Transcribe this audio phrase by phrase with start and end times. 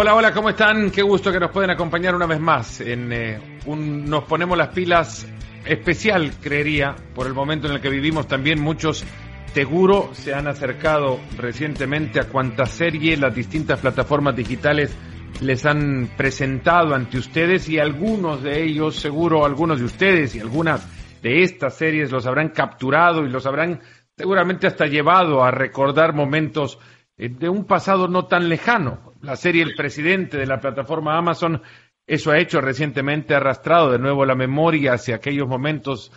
[0.00, 0.92] Hola, hola, ¿cómo están?
[0.92, 4.68] Qué gusto que nos pueden acompañar una vez más en eh, un Nos ponemos las
[4.68, 5.26] pilas
[5.64, 8.28] especial, creería, por el momento en el que vivimos.
[8.28, 9.04] También muchos,
[9.52, 14.96] seguro, se han acercado recientemente a cuanta serie las distintas plataformas digitales
[15.40, 20.86] les han presentado ante ustedes y algunos de ellos, seguro algunos de ustedes y algunas
[21.20, 23.80] de estas series los habrán capturado y los habrán
[24.16, 26.78] seguramente hasta llevado a recordar momentos
[27.18, 29.12] de un pasado no tan lejano.
[29.20, 31.60] La serie El Presidente de la plataforma Amazon,
[32.06, 36.12] eso ha hecho recientemente, arrastrado de nuevo la memoria hacia aquellos momentos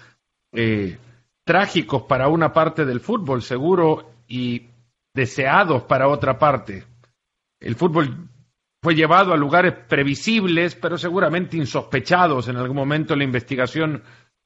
[0.54, 0.98] eh,
[1.44, 4.68] trágicos para una parte del fútbol, seguro, y
[5.14, 6.86] deseados para otra parte.
[7.60, 8.30] El fútbol
[8.82, 14.04] fue llevado a lugares previsibles, pero seguramente insospechados en algún momento en la investigación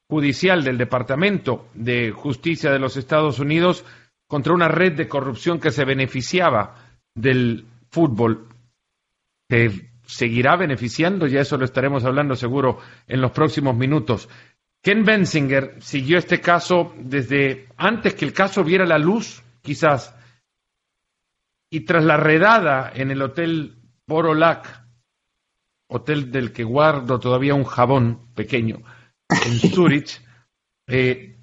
[0.08, 3.84] judicial del Departamento de Justicia de los Estados Unidos
[4.26, 6.74] contra una red de corrupción que se beneficiaba
[7.14, 8.48] del fútbol.
[9.48, 14.28] Se seguirá beneficiando, ya eso lo estaremos hablando seguro en los próximos minutos.
[14.82, 20.14] Ken Bensinger siguió este caso desde antes que el caso viera la luz, quizás,
[21.70, 24.84] y tras la redada en el hotel Borolac,
[25.88, 28.82] hotel del que guardo todavía un jabón pequeño
[29.28, 30.20] en Zurich,
[30.86, 31.36] eh,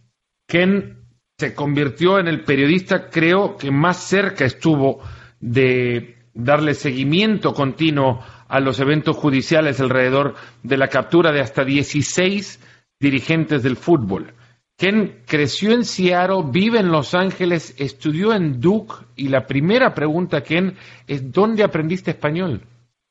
[0.47, 1.02] Ken
[1.37, 5.01] se convirtió en el periodista, creo, que más cerca estuvo
[5.39, 12.59] de darle seguimiento continuo a los eventos judiciales alrededor de la captura de hasta 16
[12.99, 14.33] dirigentes del fútbol.
[14.77, 20.41] Ken creció en Seattle, vive en Los Ángeles, estudió en Duke y la primera pregunta,
[20.41, 20.75] Ken,
[21.07, 22.61] es ¿dónde aprendiste español?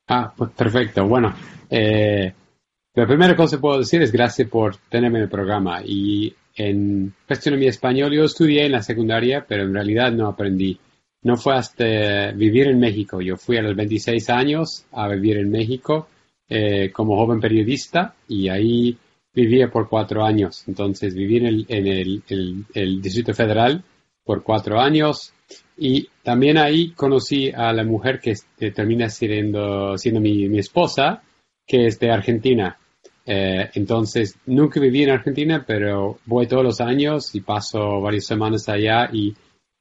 [0.09, 1.07] Ah, pues perfecto.
[1.07, 1.33] Bueno,
[1.70, 2.33] eh,
[2.95, 5.81] la primera cosa que puedo decir es gracias por tenerme en el programa.
[5.84, 10.78] Y en de mi español, yo estudié en la secundaria, pero en realidad no aprendí.
[11.22, 13.20] No fue hasta vivir en México.
[13.20, 16.08] Yo fui a los 26 años a vivir en México
[16.48, 18.98] eh, como joven periodista y ahí
[19.33, 20.64] vivía por cuatro años.
[20.67, 21.46] Entonces viví en
[21.86, 23.83] el, en Distrito Federal
[24.24, 25.33] por cuatro años
[25.77, 28.34] y también ahí conocí a la mujer que
[28.70, 31.23] termina siendo, siendo mi, mi esposa,
[31.67, 32.79] que es de Argentina.
[33.24, 38.68] Eh, entonces, nunca viví en Argentina, pero voy todos los años y paso varias semanas
[38.68, 39.34] allá y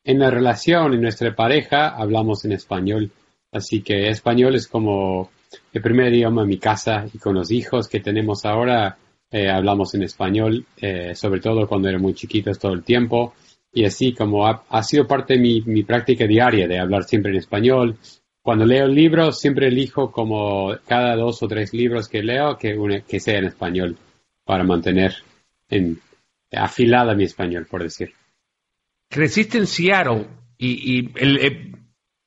[0.04, 3.12] en la relación, en nuestra pareja, hablamos en español.
[3.52, 5.30] Así que español es como
[5.74, 8.98] el primer idioma en mi casa y con los hijos que tenemos ahora
[9.30, 13.34] eh, hablamos en español, eh, sobre todo cuando eran muy chiquitos todo el tiempo.
[13.74, 17.38] Y así como ha, sido parte de mi, mi práctica diaria de hablar siempre en
[17.38, 17.98] español,
[18.42, 23.38] cuando leo libros, siempre elijo como cada dos o tres libros que leo que, sea
[23.38, 23.98] en español
[24.44, 25.14] para mantener
[25.70, 26.00] en,
[26.52, 28.14] afilada mi español, por decir.
[29.10, 31.78] Creciste en Seattle y, el,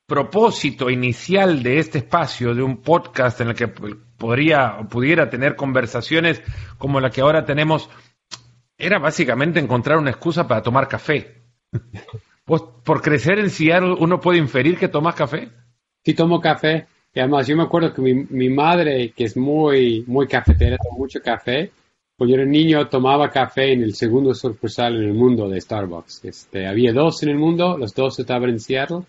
[0.07, 6.43] propósito inicial de este espacio, de un podcast en el que podría pudiera tener conversaciones
[6.77, 7.89] como la que ahora tenemos,
[8.77, 11.41] era básicamente encontrar una excusa para tomar café.
[12.45, 15.51] por crecer en Seattle, uno puede inferir que tomas café
[16.05, 16.85] sí tomo café.
[17.15, 21.19] Además, yo me acuerdo que mi, mi madre, que es muy, muy cafetera, toma mucho
[21.21, 21.71] café.
[22.17, 26.25] Cuando yo era niño, tomaba café en el segundo sucursal en el mundo de Starbucks.
[26.25, 29.01] Este, había dos en el mundo, los dos estaban en Seattle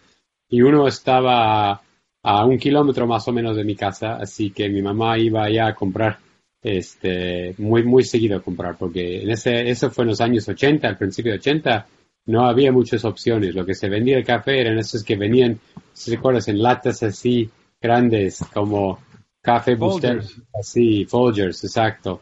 [0.49, 1.83] y uno estaba
[2.23, 5.69] a, un kilómetro más o menos de mi casa, así que mi mamá iba allá
[5.69, 6.19] a comprar,
[6.63, 10.89] este, muy, muy seguido a comprar, porque en ese, eso fue en los años 80,
[10.89, 11.87] al principio de 80,
[12.27, 13.55] no había muchas opciones.
[13.55, 15.76] Lo que se vendía el café eran esos que venían, si
[16.07, 19.01] recuerdas, en latas así grandes como
[19.41, 20.23] café booster,
[20.59, 22.21] así, Folgers, exacto.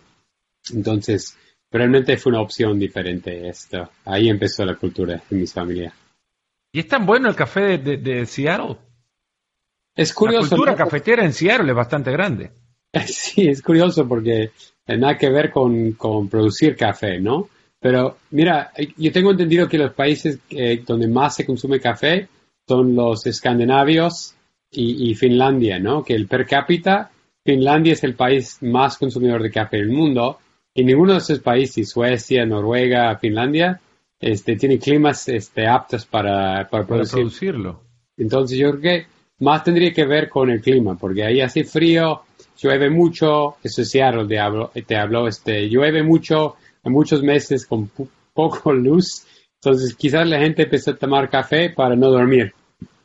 [0.73, 1.37] Entonces,
[1.71, 3.91] realmente fue una opción diferente esto.
[4.05, 5.93] Ahí empezó la cultura en mi familia.
[6.73, 8.77] ¿Y es tan bueno el café de, Seattle?
[9.95, 10.43] Es curioso.
[10.43, 12.51] La cultura cafetera en Seattle es bastante grande.
[13.07, 14.53] Sí, es curioso porque
[14.87, 17.49] nada que ver con, con producir café, ¿no?
[17.81, 22.29] Pero mira, yo tengo entendido que los países eh, donde más se consume café
[22.67, 24.35] son los escandinavios
[24.71, 26.03] y, Finlandia, ¿no?
[26.03, 27.11] Que el per cápita,
[27.45, 30.39] Finlandia es el país más consumidor de café del mundo
[30.75, 33.81] y ninguno de esos países, Suecia, Noruega, Finlandia,
[34.19, 37.83] este, tiene climas este, aptos para, para, producirlo.
[38.17, 39.07] Entonces yo creo que
[39.41, 42.23] más tendría que ver con el clima, porque ahí hace frío,
[42.61, 47.91] llueve mucho, eso es Seattle, te habló, te habló este, llueve mucho, muchos meses con
[48.33, 49.27] poco luz.
[49.65, 52.53] Entonces quizás la gente empezó a tomar café para no dormir,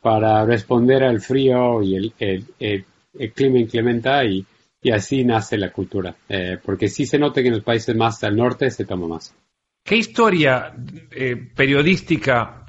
[0.02, 4.44] para responder al frío y el, el, el, clima inclementa y,
[4.82, 6.14] y, así nace la cultura.
[6.28, 9.34] Eh, porque sí se nota que en los países más al norte se toma más.
[9.82, 10.74] ¿Qué historia
[11.12, 12.66] eh, periodística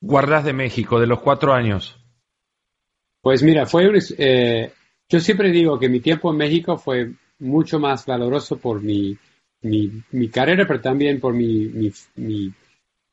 [0.00, 1.98] guardas de México de los cuatro años?
[3.20, 4.72] Pues mira, fue eh,
[5.06, 9.18] yo siempre digo que mi tiempo en México fue mucho más valoroso por mi,
[9.60, 12.52] mi, carrera, pero también por mi, mi,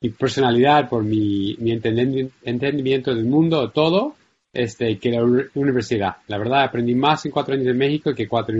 [0.08, 4.16] personalidad, por mi, entendimiento del mundo, todo,
[4.52, 5.22] este, que la
[5.54, 6.16] universidad.
[6.26, 8.56] La verdad, aprendí más en cuatro años en México que cuatro,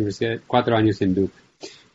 [0.47, 1.35] cuatro años en Duke.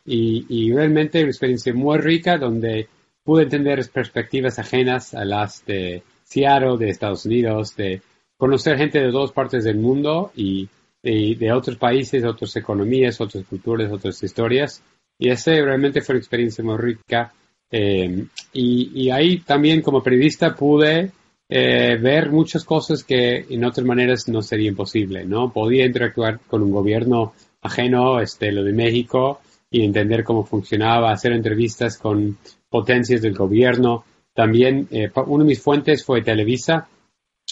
[0.04, 2.88] Y, y realmente una experiencia muy rica donde
[3.24, 8.02] pude entender perspectivas ajenas a las de Seattle, de Estados Unidos, de
[8.36, 10.68] conocer gente de dos partes del mundo y
[11.02, 14.82] de, otros países, otras economías, otras culturas, otras historias.
[15.18, 17.32] Y ese realmente fue una experiencia muy rica.
[17.70, 21.10] Eh, y, ahí también como periodista pude
[21.48, 25.52] eh, ver muchas cosas que en otras maneras no sería posible, ¿no?
[25.52, 29.40] Podía interactuar con un gobierno ajeno, este, lo de México,
[29.70, 34.04] y entender cómo funcionaba, hacer entrevistas con potencias del gobierno.
[34.32, 36.88] También eh, una de mis fuentes fue Televisa,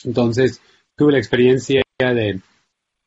[0.05, 0.61] entonces
[0.97, 2.41] tuve la experiencia de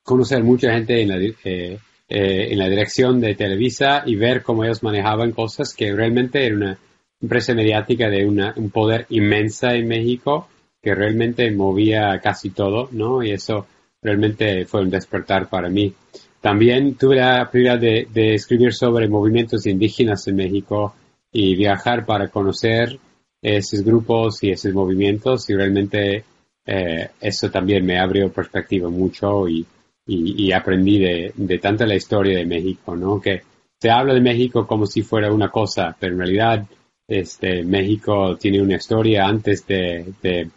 [0.04, 1.78] conocer mucha gente en la, eh, eh,
[2.10, 6.80] en la dirección de Televisa y ver cómo ellos manejaban cosas que realmente era una
[7.22, 10.48] empresa mediática de una, un poder inmensa en México
[10.82, 13.24] que realmente movía casi todo, ¿no?
[13.24, 13.68] Y eso
[14.02, 15.94] realmente fue un despertar para mí.
[16.40, 20.96] También tuve la prioridad de, de escribir sobre movimientos indígenas en México
[21.32, 23.00] y viajar para conocer
[23.42, 26.24] esos grupos y esos movimientos y realmente
[26.66, 29.66] eh, eso también me abrió perspectiva mucho y,
[30.06, 33.20] y, aprendí de, de tanta la historia de México, ¿no?
[33.20, 33.42] Que
[33.80, 36.66] se habla de México como si fuera una cosa, pero en realidad
[37.08, 40.50] este, México tiene una historia antes de, de,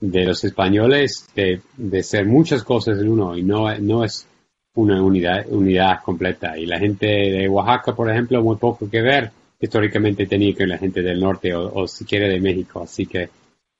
[0.00, 4.26] de los españoles de, de, ser muchas cosas en uno y no, no es
[4.74, 6.56] una unidad, unidad completa.
[6.56, 9.30] Y la gente de Oaxaca, por ejemplo, muy poco que ver
[9.60, 12.82] históricamente tenía con la gente del norte o, o siquiera de México.
[12.82, 13.28] Así que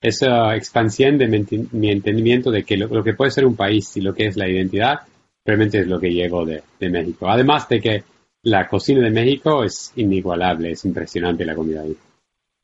[0.00, 4.14] esa expansión de mi, entendimiento de que lo, que puede ser un país y lo
[4.14, 5.00] que es la identidad
[5.44, 7.28] realmente es lo que llevo de, México.
[7.28, 8.04] Además de que
[8.42, 11.96] la cocina de México es inigualable, es impresionante la comida ahí.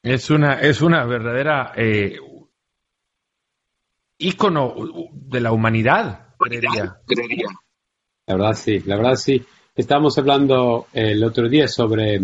[0.04, 2.18] Es una, es una verdadera eh,
[4.18, 4.74] ícono
[5.14, 6.34] de la humanidad,
[7.06, 7.46] creería.
[8.26, 9.42] La verdad sí, la verdad sí.
[9.74, 12.20] Estábamos hablando el otro día sobre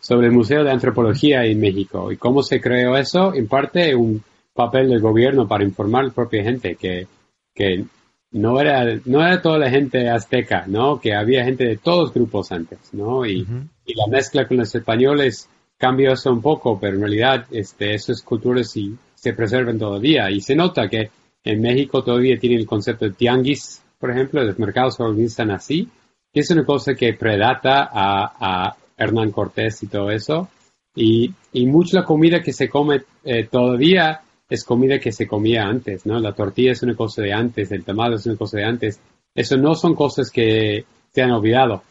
[0.00, 4.24] sobre el Museo de Antropología en México y cómo se creó eso, en parte un
[4.52, 7.06] papel del gobierno para informar a la propia gente que,
[7.54, 7.84] que
[8.32, 11.00] no era, no era toda la gente azteca, ¿no?
[11.00, 13.24] Que había gente de todos grupos antes, ¿no?
[13.24, 13.46] Y,
[13.86, 15.48] y la mezcla con los españoles
[15.80, 20.40] cambió eso un poco, pero en realidad este, esas culturas sí se preservan todavía y
[20.40, 21.10] se nota que
[21.42, 25.88] en México todavía tiene el concepto de tianguis, por ejemplo, los mercados se organizan así,
[26.32, 30.48] que es una cosa que predata a Hernán Cortés y todo eso.
[30.94, 35.62] Y, y mucha la comida que se come eh, todavía es comida que se comía
[35.62, 36.18] antes, ¿no?
[36.18, 39.00] La tortilla es una cosa de antes, el tamal es una cosa de antes.
[39.34, 41.82] Eso no son cosas que se han olvidado.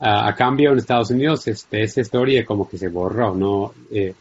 [0.00, 3.74] A cambio, en Estados Unidos, este, esa historia como que se borró, ¿no?
[3.90, 4.14] Eh,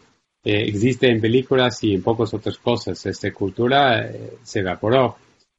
[0.44, 3.06] eh, existe en películas y en pocas otras cosas.
[3.06, 4.10] Esta cultura
[4.42, 5.18] se evaporó.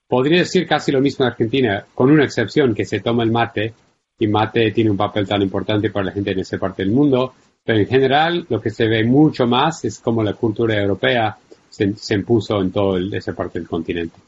[0.09, 3.75] Podría decir casi lo mismo en Argentina, con una excepción, que se toma el mate
[4.19, 7.35] y mate tiene un papel tan importante para la gente en esa parte del mundo,
[7.63, 11.37] pero en general lo que se ve mucho más es cómo la cultura europea
[11.69, 14.19] se, impuso en toda esa parte del continente.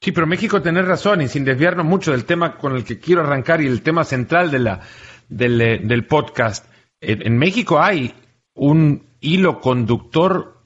[0.00, 3.22] Sí, pero México tiene razón y sin desviarnos mucho del tema con el que quiero
[3.22, 4.80] arrancar y el tema central de la,
[5.28, 6.66] del, eh, podcast,
[7.00, 8.14] en, México hay
[8.54, 10.64] un hilo conductor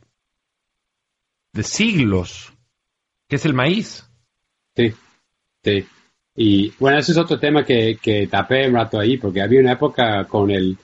[1.53, 2.53] de siglos,
[3.29, 4.09] que es el maíz.
[4.77, 4.93] Sí,
[5.65, 5.87] sí.
[6.37, 9.73] Y bueno, ese es otro tema que, que tapé un rato ahí, porque había una
[9.73, 10.77] época con el,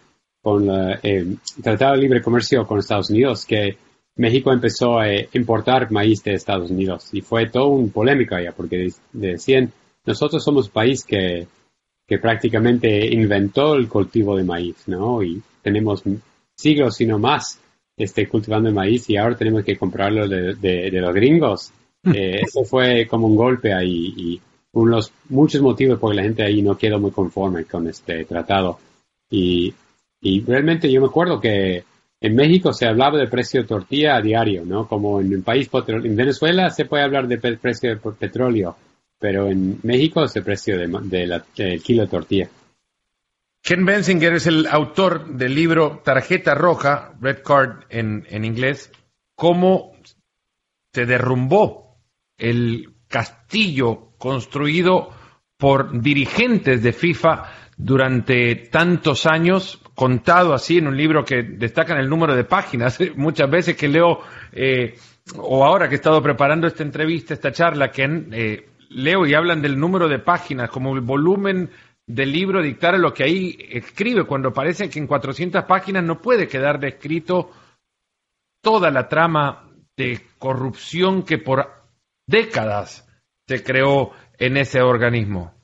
[0.43, 0.69] con
[1.03, 3.79] el Tratado de Libre Comercio con Estados Unidos que
[4.16, 8.88] México empezó a importar maíz de Estados Unidos y fue todo un polémico allá, porque
[9.12, 9.70] decían,
[10.06, 11.46] nosotros somos país que,
[12.06, 15.23] que prácticamente inventó el cultivo de maíz, ¿no?
[15.23, 16.02] Y tenemos
[16.54, 17.61] siglos, si no más,
[17.96, 21.73] este, cultivando el maíz y ahora tenemos que comprarlo de, de, los gringos.
[22.14, 24.40] Eh, eso fue como un golpe ahí y
[24.75, 28.25] uno de los muchos motivos por la gente ahí no quedó muy conforme con este
[28.25, 28.78] tratado.
[29.28, 29.75] Y,
[30.20, 31.82] y realmente yo me acuerdo que
[32.20, 34.88] en México se hablaba del precio de tortilla a diario, ¿no?
[34.88, 38.76] Como en un país, en Venezuela se puede hablar del precio de petróleo,
[39.18, 42.49] pero en México es el precio de, del kilo de tortilla.
[43.62, 48.92] Ken Bensinger es el autor del libro Tarjeta Roja, Red Card en, en inglés,
[49.35, 49.92] cómo
[50.92, 51.99] se derrumbó
[52.38, 55.11] el castillo construido
[55.58, 62.09] por dirigentes de FIFA durante tantos años, contado así en un libro que destacan el
[62.09, 62.99] número de páginas.
[63.17, 64.21] Muchas veces que leo,
[64.53, 64.95] eh,
[65.37, 69.62] o ahora que he estado preparando esta entrevista, esta charla, que eh, leo y hablan
[69.62, 71.71] del número de páginas, como el volumen
[72.07, 76.47] del libro dictar lo que ahí escribe, cuando parece que en 400 páginas no puede
[76.47, 77.50] quedar descrito
[78.62, 81.67] toda la trama de corrupción que por
[82.26, 83.09] décadas
[83.49, 85.55] se creó en ese organismo.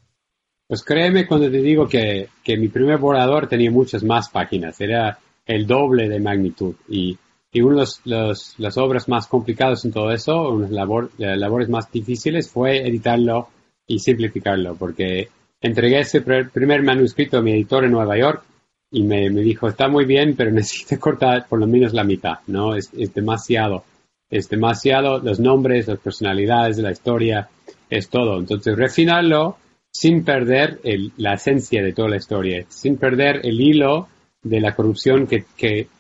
[0.72, 5.66] Pues créeme cuando te digo que, mi primer borrador tenía muchas más páginas, era el
[5.66, 6.76] doble de magnitud.
[6.88, 7.18] Y,
[7.52, 11.92] y una de las obras más complicadas en todo eso, una de las labores más
[11.92, 13.48] difíciles, fue editarlo
[13.86, 15.28] y simplificarlo, porque
[15.60, 18.42] entregué ese primer manuscrito a mi editor en Nueva York
[18.90, 22.74] y me, dijo, está muy bien, pero necesito cortar por lo menos la mitad, ¿no?
[22.74, 23.84] Es, es demasiado,
[24.30, 27.50] es demasiado, los nombres, las personalidades de la historia,
[27.90, 28.38] es todo.
[28.38, 29.58] Entonces, refinarlo
[29.92, 30.80] sin perder
[31.18, 34.08] la esencia de toda la historia, sin perder el hilo
[34.42, 35.44] de la corrupción que,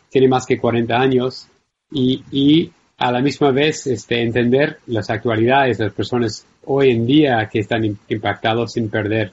[0.08, 1.48] tiene más que 40 años
[1.90, 7.48] y, a la misma vez este, entender las actualidades de las personas hoy en día
[7.50, 9.32] que están impactados sin perder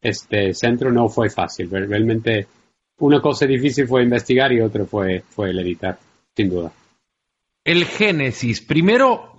[0.00, 1.68] este centro no fue fácil.
[1.70, 2.46] Realmente
[2.98, 5.98] una cosa difícil fue investigar y otra fue, fue el editar,
[6.36, 6.72] sin duda.
[7.64, 9.38] El génesis, primero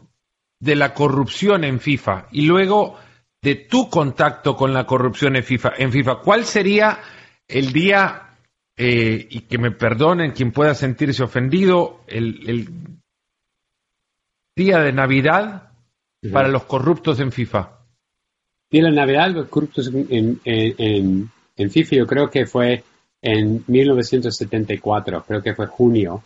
[0.59, 2.97] de la corrupción en FIFA y luego
[3.41, 5.74] de tu contacto con la corrupción en FIFA.
[5.77, 7.00] En FIFA, ¿cuál sería
[7.48, 8.36] el día,
[8.75, 12.67] eh, y que me perdonen quien pueda sentirse ofendido, el,
[14.55, 15.72] día de Navidad
[16.34, 17.77] para los corruptos en FIFA?
[18.69, 22.84] Día de Navidad, los corruptos en, en, en FIFA, yo creo que fue
[23.22, 26.24] en 1974, creo que fue junio,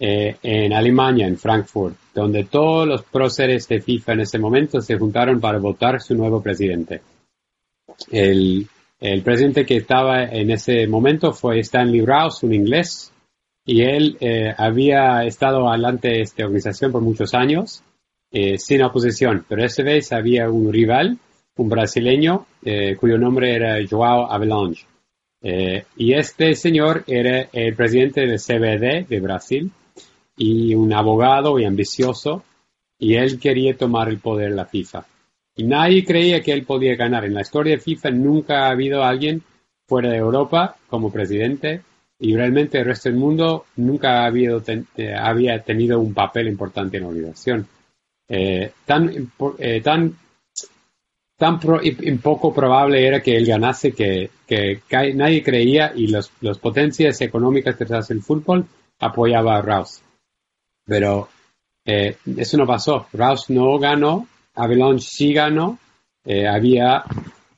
[0.00, 4.96] eh, en Alemania, en Frankfurt, donde todos los próceres de FIFA en ese momento se
[4.96, 7.00] juntaron para votar su nuevo presidente.
[8.08, 8.68] El,
[9.24, 13.12] presidente que estaba en ese momento fue Stanley Rouse, un inglés,
[13.64, 17.82] y él eh, había estado adelante de esta organización por muchos años,
[18.30, 21.18] eh, sin oposición, pero esa vez había un rival,
[21.56, 22.46] un brasileño,
[23.00, 24.86] cuyo nombre era Joao Avelange.
[25.42, 29.72] y este señor era el presidente del CBD de Brasil,
[30.38, 32.44] y un abogado y ambicioso,
[32.98, 35.04] y él quería tomar el poder de la FIFA.
[35.56, 37.24] Y nadie creía que él podía ganar.
[37.24, 39.42] En la historia de FIFA nunca ha habido alguien
[39.86, 41.82] fuera de Europa como presidente
[42.20, 46.96] y realmente el resto del mundo nunca ha habido eh, había tenido un papel importante
[46.96, 47.66] en la organización.
[48.28, 50.16] Eh, tan eh, tan
[51.36, 51.60] tan
[52.22, 54.80] poco probable era que él ganase que, que,
[55.14, 58.66] nadie creía y las los potencias económicas que hace el fútbol
[58.98, 60.02] apoyaba a Rouse.
[60.88, 61.28] Pero
[61.84, 63.06] eh, eso no pasó.
[63.12, 65.78] Rouse no ganó, Avalanche sí ganó.
[66.24, 67.04] Eh, había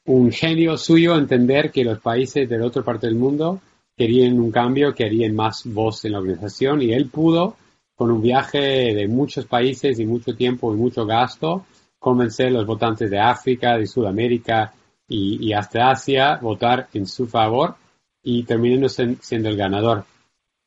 [0.06, 3.60] un genio suyo entender que los países de la otra parte del mundo
[3.96, 7.56] querían un cambio, querían más voz en la organización y él pudo,
[7.94, 8.58] con un viaje
[8.94, 11.66] de muchos países y mucho tiempo y mucho gasto,
[11.98, 14.72] convencer a los votantes de África, de Sudamérica
[15.06, 17.76] y, y hasta Asia votar en su favor
[18.22, 20.04] y terminando siendo el ganador.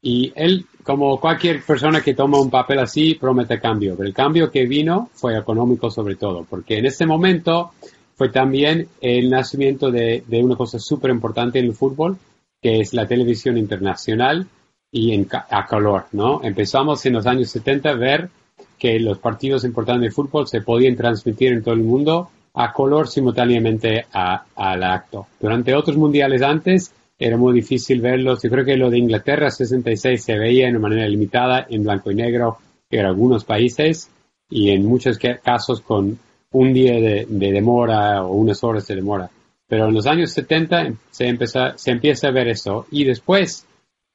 [0.02, 3.96] Y él, como cualquier persona que toma un papel así, promete cambio.
[3.96, 7.72] Pero el cambio que vino fue económico sobre todo, porque en ese momento
[8.16, 12.18] fue también el nacimiento de, una cosa súper importante en el fútbol,
[12.62, 14.48] que es la televisión internacional
[14.92, 16.42] y en, a color, ¿no?
[16.44, 18.30] Empezamos en los años 70 a ver
[18.78, 23.08] que los partidos importantes de fútbol se podían transmitir en todo el mundo a color
[23.08, 25.28] simultáneamente al acto.
[25.40, 26.94] Durante otros mundiales antes,
[27.26, 28.44] era muy difícil verlos.
[28.44, 32.16] Yo creo que lo de Inglaterra 66 se veía de manera limitada en blanco y
[32.16, 32.58] negro
[32.90, 34.10] en algunos países
[34.50, 36.20] y en muchos casos con
[36.52, 39.30] un día de, demora o unas horas de demora.
[39.68, 42.88] Pero en los años 70 se, empezó, se empieza a ver eso.
[42.92, 43.66] Y después,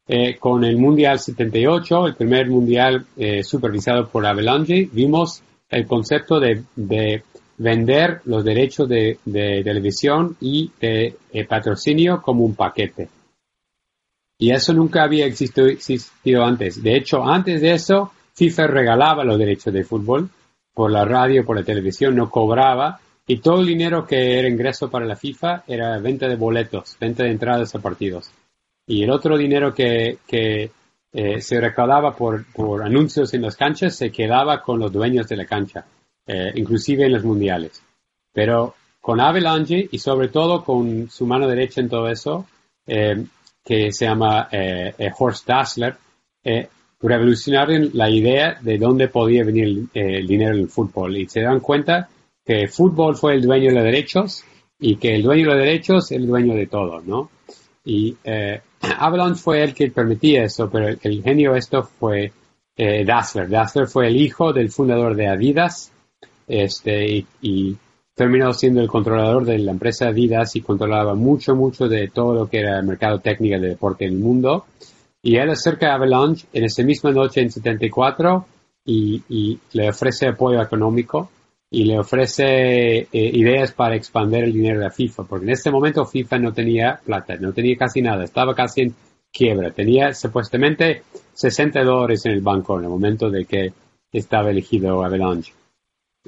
[0.07, 6.38] eh, con el Mundial 78, el primer Mundial eh, supervisado por Avalanche, vimos el concepto
[6.38, 7.23] de, de
[7.59, 13.09] vender los derechos de, televisión y de, eh, patrocinio como un paquete.
[14.38, 16.81] Y eso nunca había existido, antes.
[16.81, 20.31] De hecho, antes de eso, FIFA regalaba los derechos de fútbol
[20.73, 23.00] por la radio, por la televisión, no cobraba.
[23.27, 27.25] Y todo el dinero que era ingreso para la FIFA era venta de boletos, venta
[27.25, 28.31] de entradas a partidos.
[28.87, 30.19] Y el otro dinero que,
[31.12, 35.37] eh, se recaudaba por, por anuncios en las canchas se quedaba con los dueños de
[35.37, 35.85] la cancha.
[36.31, 37.83] Eh, inclusive en los mundiales.
[38.35, 42.45] Pero con Avalanche y sobre todo con su mano derecha en todo eso,
[42.87, 43.25] eh,
[43.65, 45.97] que se llama eh, Horst Dassler,
[47.01, 51.61] revolucionaron la idea de dónde podía venir el, dinero en el fútbol y se dan
[51.61, 52.09] cuenta
[52.45, 54.45] que el fútbol fue el dueño de los derechos
[54.79, 57.31] y que el dueño de los derechos es el dueño de todo, ¿no?
[57.85, 58.17] Y
[58.99, 62.33] Avalanche fue el que permitía eso, pero el, el genio esto fue
[62.77, 63.49] Dassler.
[63.49, 65.93] Dassler fue el hijo del fundador de Adidas,
[66.49, 67.76] este, y,
[68.14, 72.49] terminó siendo el controlador de la empresa Adidas y controlaba mucho, mucho de todo lo
[72.49, 74.67] que era el mercado técnico de deporte en el mundo.
[75.23, 78.45] Y él acerca a Avalanche en esa misma noche en 74
[78.85, 81.31] y, y le ofrece apoyo económico
[81.71, 86.07] y le ofrece eh, ideas para expandir el dinero de FIFA, porque en este momento
[86.07, 88.95] FIFA no tenía plata, no tenía casi nada, estaba casi en
[89.31, 91.02] quiebra, tenía supuestamente
[91.35, 93.73] 60 dólares en el banco en el momento de que
[94.12, 95.52] estaba elegido Avalanche.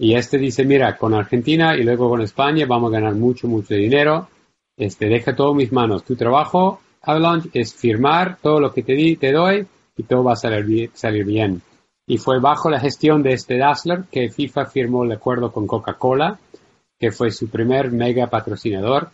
[0.03, 3.75] Y este dice, mira, con Argentina y luego con España vamos a ganar mucho, mucho
[3.75, 4.31] dinero.
[4.75, 6.05] Este, deja todo en mis manos.
[6.05, 9.67] Tu trabajo, Avalanche, es firmar todo lo que te di, te doy
[9.99, 10.91] y todo va a salir,
[11.27, 11.61] bien.
[12.07, 16.39] Y fue bajo la gestión de este Dassler que FIFA firmó el acuerdo con Coca-Cola,
[16.99, 19.11] que fue su primer mega patrocinador.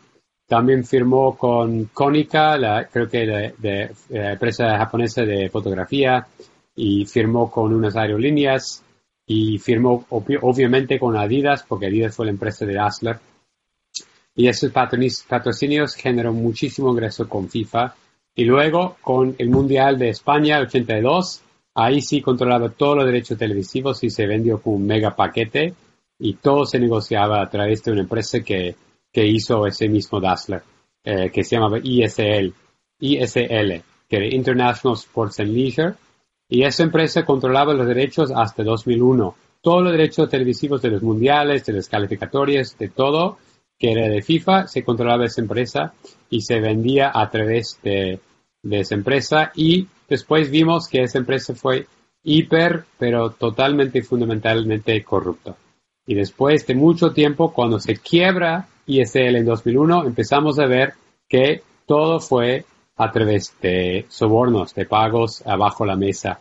[0.46, 6.28] También firmó con Konica, creo que la empresa japonesa de fotografía,
[6.76, 8.84] y firmó con unas aerolíneas
[9.26, 13.18] y firmó obviamente con Adidas, porque Adidas fue la empresa de Dassler.
[14.34, 17.94] Y esos patrocinios generó muchísimo ingreso con FIFA.
[18.34, 21.42] Y luego con el Mundial de España 82,
[21.74, 25.74] ahí sí controlaba todos los derechos televisivos y se vendió con un mega paquete
[26.18, 28.76] y todo se negociaba a través de una empresa que,
[29.12, 30.62] que hizo ese mismo Dassler,
[31.02, 32.52] eh, que se llamaba ISL,
[33.00, 35.94] ISL, que era International Sports and Leisure,
[36.48, 39.34] y esa empresa controlaba los derechos hasta 2001.
[39.60, 43.38] Todos los derechos televisivos de los mundiales, de las calificatorias, de todo
[43.78, 45.92] que era de FIFA, se controlaba esa empresa
[46.30, 48.20] y se vendía a través de,
[48.70, 49.52] esa empresa.
[49.54, 51.86] Y después vimos que esa empresa fue
[52.22, 55.56] hiper, pero totalmente y fundamentalmente corrupta.
[56.06, 60.94] Y después de mucho tiempo, cuando se quiebra ISL en 2001, empezamos a ver
[61.28, 62.64] que todo fue
[62.96, 66.40] a través de sobornos, de pagos abajo la mesa.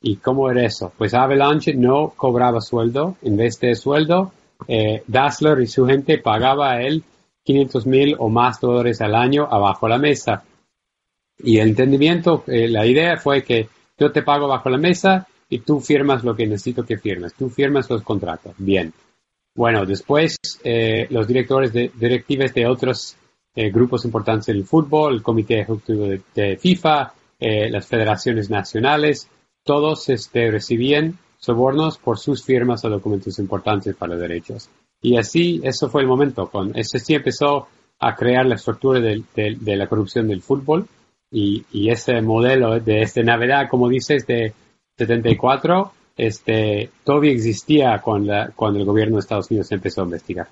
[0.00, 0.92] ¿Y cómo era eso?
[0.96, 3.16] Pues Avalanche no cobraba sueldo.
[3.22, 4.32] En vez de sueldo,
[4.68, 7.02] eh, Dassler y su gente pagaba a él
[7.44, 10.44] 500 mil o más dólares al año abajo la mesa.
[11.38, 15.60] Y el entendimiento, eh, la idea fue que yo te pago bajo la mesa y
[15.60, 17.34] tú firmas lo que necesito que firmes.
[17.34, 18.54] Tú firmas los contratos.
[18.58, 18.92] Bien.
[19.54, 23.16] Bueno, después eh, los directores de directivas de otros
[23.56, 29.30] eh, grupos importantes del fútbol, el Comité Ejecutivo de, FIFA, eh, las federaciones nacionales,
[29.64, 34.68] todos este, recibían sobornos por sus firmas o documentos importantes para derechos.
[35.00, 36.48] Y así, eso fue el momento.
[36.50, 37.66] Con, ese sí empezó
[37.98, 39.24] a crear la estructura de,
[39.76, 40.86] la corrupción del fútbol
[41.30, 44.52] y, ese modelo de este Navidad, como dices, de
[44.98, 50.48] 74, este, todavía existía cuando, cuando el gobierno de Estados Unidos empezó a investigar.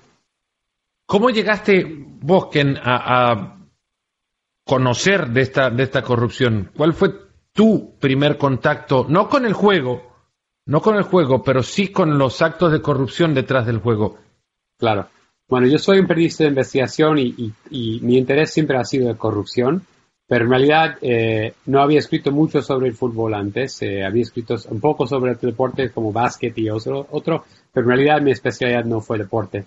[1.05, 1.85] ¿Cómo llegaste
[2.21, 2.49] vos,
[2.83, 3.57] a,
[4.63, 6.71] conocer de esta, de esta corrupción?
[6.75, 7.13] ¿Cuál fue
[7.53, 10.01] tu primer contacto, no con el juego,
[10.65, 14.17] no con el juego, pero sí con los actos de corrupción detrás del juego?
[14.77, 15.07] Claro.
[15.47, 17.53] Bueno, yo soy un periodista de investigación y,
[18.01, 19.85] mi interés siempre ha sido de corrupción,
[20.27, 24.55] pero en realidad eh, no había escrito mucho sobre el fútbol antes, eh, había escrito
[24.69, 27.07] un poco sobre el deporte como básquet y otro,
[27.71, 29.65] pero en realidad mi especialidad no fue deporte.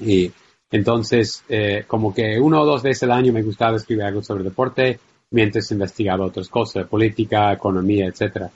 [0.00, 0.30] Y
[0.70, 4.44] entonces, eh, como que uno o dos veces al año me gustaba escribir algo sobre
[4.44, 4.98] deporte,
[5.30, 8.48] mientras investigaba otras cosas, política, economía, etc.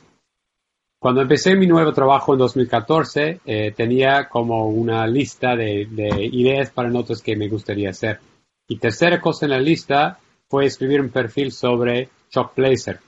[1.01, 5.87] Cuando empecé mi nuevo trabajo en 2014, eh, tenía como una lista de,
[6.33, 8.19] ideas para notas que me gustaría hacer.
[8.67, 10.19] Y tercera cosa en la lista
[10.49, 12.99] fue escribir un perfil sobre Chuck Blazer.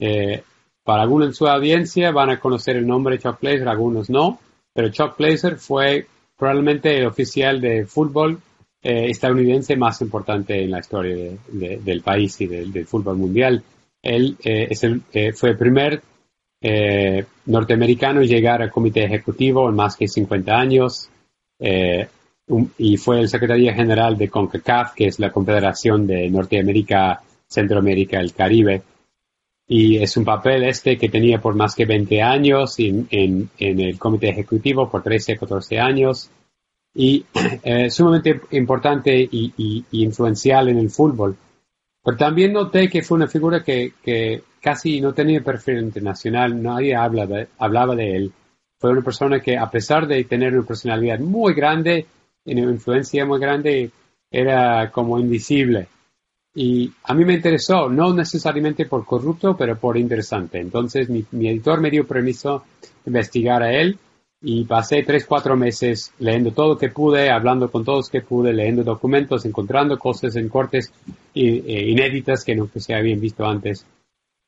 [0.00, 0.42] Eh,
[0.82, 4.40] para algunos en su audiencia van a conocer el nombre de Chuck Blazer, algunos no,
[4.72, 6.06] pero Chuck Blazer fue
[6.38, 8.40] probablemente el oficial de fútbol
[8.80, 13.62] eh, estadounidense más importante en la historia del país y del, fútbol mundial.
[14.00, 14.68] Él eh,
[15.12, 16.00] eh, fue el primer
[17.46, 21.08] norteamericano en llegar al comité ejecutivo en más de 50 años
[21.60, 28.24] y fue el secretario general de CONCACAF, que es la Confederación de Norteamérica, Centroamérica y
[28.24, 28.82] el Caribe.
[29.68, 33.80] Y es un papel este que tenía por más que 20 años en, en, en
[33.80, 36.30] el comité ejecutivo, por 13, 14 años
[36.94, 37.24] y
[37.62, 41.36] eh, sumamente importante y, influencial en el fútbol.
[42.02, 47.46] Pero también noté que fue una figura que, casi no tenía perfil internacional, nadie habla
[47.58, 48.32] hablaba de él.
[48.80, 52.06] Fue una persona que a pesar de tener una personalidad muy grande,
[52.44, 53.90] una influencia muy grande,
[54.30, 55.88] era como invisible.
[56.60, 60.58] Y a mí me interesó, no necesariamente por corrupto, pero por interesante.
[60.58, 62.64] Entonces mi, editor me dio permiso
[63.06, 63.96] investigar a él
[64.42, 68.52] y pasé tres, cuatro meses leyendo todo lo que pude, hablando con todos que pude,
[68.52, 70.92] leyendo documentos, encontrando cosas en cortes
[71.32, 73.86] eh, inéditas que no se habían visto antes.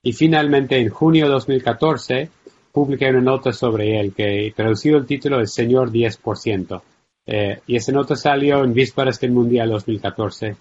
[0.03, 2.29] Y finalmente, en junio de 2014,
[2.73, 6.83] publiqué una nota sobre él que traducido el título es Señor 10%.
[7.27, 10.57] Eh, y esa nota salió en vísperas del Mundial 2014.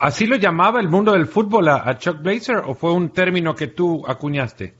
[0.00, 3.66] ¿Así lo llamaba el mundo del fútbol a, Chuck Blazer o fue un término que
[3.66, 4.72] tú acuñaste?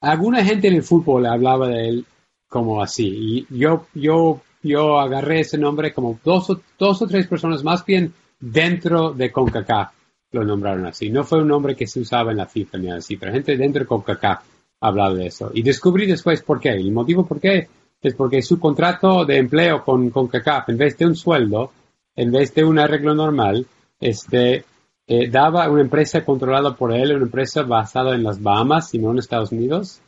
[0.00, 2.06] Alguna gente en el fútbol hablaba de él
[2.48, 3.46] como así.
[3.50, 7.84] Y yo, yo, yo agarré ese nombre como dos o, dos o tres personas más
[7.84, 9.92] bien dentro de CONCACAF
[10.32, 11.10] lo nombraron así.
[11.10, 13.80] No fue un nombre que se usaba en la FIFA ni así, pero gente dentro
[13.80, 14.44] de CONCACAF
[14.80, 15.50] hablaba de eso.
[15.52, 16.70] Y descubrí después por qué.
[16.70, 17.68] El motivo por qué
[18.00, 21.70] es porque su contrato de empleo con CONCACAF, en vez de un sueldo,
[22.16, 23.66] en vez de un arreglo normal,
[24.00, 24.64] este,
[25.06, 29.10] eh, daba una empresa controlada por él, una empresa basada en las Bahamas y no
[29.10, 30.00] en Estados Unidos,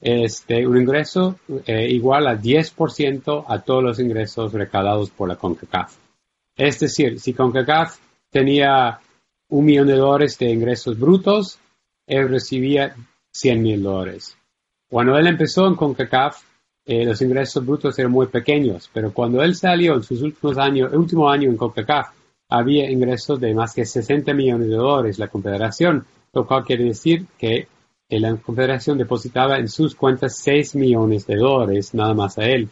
[0.00, 5.96] este, un ingreso eh, igual a 10% a todos los ingresos recaudados por la CONCACAF.
[6.56, 7.98] Es decir, si CONCACAF
[8.30, 9.00] tenía
[9.48, 11.58] un millón de dólares de ingresos brutos,
[12.06, 12.94] él recibía
[13.32, 14.36] 100 mil dólares.
[14.88, 16.42] Cuando él empezó en CONCACAF,
[16.86, 20.90] eh, los ingresos brutos eran muy pequeños, pero cuando él salió en sus últimos años,
[20.92, 22.17] el último año en CONCACAF,
[22.48, 27.26] había ingresos de más que 60 millones de dólares la Confederación, lo cual quiere decir
[27.38, 27.68] que
[28.08, 32.68] la Confederación depositaba en sus cuentas 6 millones de dólares nada más a él.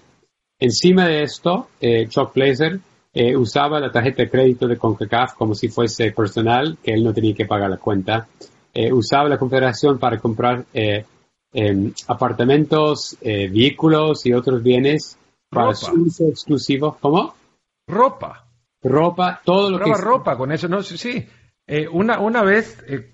[0.59, 2.81] Encima de esto, eh, Chuck Blazer
[3.13, 7.13] eh, usaba la tarjeta de crédito de CONCACAF como si fuese personal, que él no
[7.13, 8.27] tenía que pagar la cuenta.
[8.73, 15.19] Eh, usaba la Confederación para comprar em, apartamentos, vehículos y otros bienes
[15.51, 16.97] para su uso exclusivo.
[17.01, 17.35] ¿Cómo?
[17.87, 18.46] Ropa
[18.89, 19.93] ropa, todo lo que...
[19.95, 21.27] ropa con eso, no, sí, sí.
[21.67, 23.13] Eh, una, una vez, eh,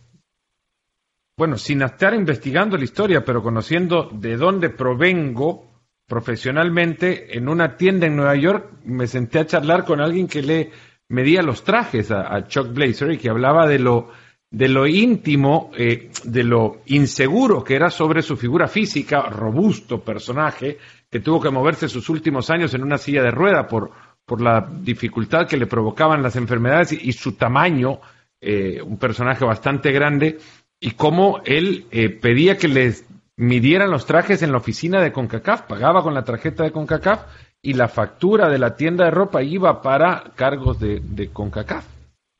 [1.37, 5.73] bueno, sin estar investigando la historia, pero conociendo de dónde provengo
[6.07, 10.71] profesionalmente, en una tienda en Nueva York me senté a charlar con alguien que le
[11.09, 14.11] medía los trajes a, Chuck Blazer y que hablaba de lo,
[14.51, 20.79] de lo íntimo, eh, de lo inseguro que era sobre su figura física, robusto personaje,
[21.11, 23.91] que tuvo que moverse sus últimos años en una silla de rueda por
[24.25, 28.01] por la dificultad que le provocaban las enfermedades y, su tamaño,
[28.41, 30.39] eh, un personaje bastante grande,
[30.81, 33.05] y cómo él eh, pedía que les
[33.37, 37.25] midieran los trajes en la oficina de CONCACAF, pagaba con la tarjeta de CONCACAF
[37.63, 41.87] y la factura de la tienda de ropa iba para cargos de, CONCACAF.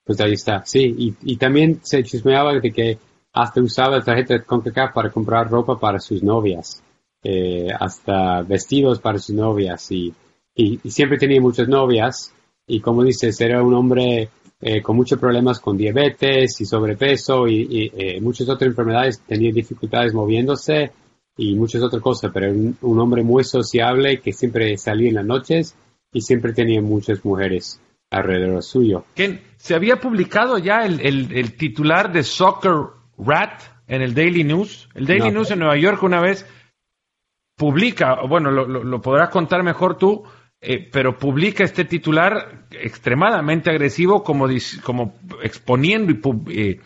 [0.05, 2.99] Pues ahí está, sí, y, también se chismeaba de que
[3.33, 6.83] hasta usaba la tarjeta de CONCACAF para comprar ropa para sus novias,
[7.23, 10.13] eh, hasta vestidos para sus novias y
[10.55, 12.35] y, siempre tenía muchas novias
[12.67, 14.29] y como dices, era un hombre
[14.61, 20.15] eh, con muchos problemas con diabetes y sobrepeso y, eh, muchas otras enfermedades, tenía dificultades
[20.15, 20.93] moviéndose
[21.37, 25.27] y muchas otras cosas, pero un, un hombre muy sociable que siempre salía en las
[25.27, 25.77] noches
[26.13, 27.81] y siempre tenía muchas mujeres
[28.13, 29.05] alrededor suyo.
[29.57, 32.75] ¿Se había publicado ya el, el, titular de Soccer
[33.19, 34.89] Rat en el Daily News?
[34.95, 36.47] El Daily News en Nueva York una vez
[37.57, 40.25] publica, bueno, lo, lo podrás contar mejor tú,
[40.65, 44.49] eh, pero publica este titular extremadamente agresivo como,
[45.43, 46.21] exponiendo y
[46.57, 46.81] eh,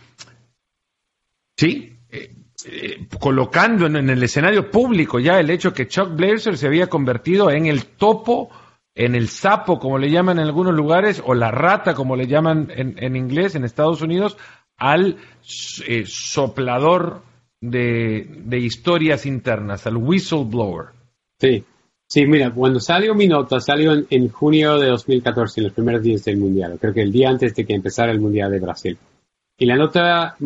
[1.55, 6.87] sí eh, colocando en, el escenario público ya el hecho que Chuck Blazer se había
[6.87, 8.49] convertido en el topo
[8.95, 12.73] en el sapo como le llaman en algunos lugares o la rata como le llaman
[12.75, 14.39] en, en inglés en Estados Unidos
[14.79, 17.25] al soplador
[17.61, 20.95] de, de historias internas al whistleblower.
[21.39, 21.63] Sí
[22.09, 26.25] Sí, mira, cuando salió mi nota, salió en, junio de 2014, en los primeros días
[26.25, 28.97] del Mundial, creo que el día antes de que empezara el Mundial de Brasil.
[29.59, 30.37] Y la nota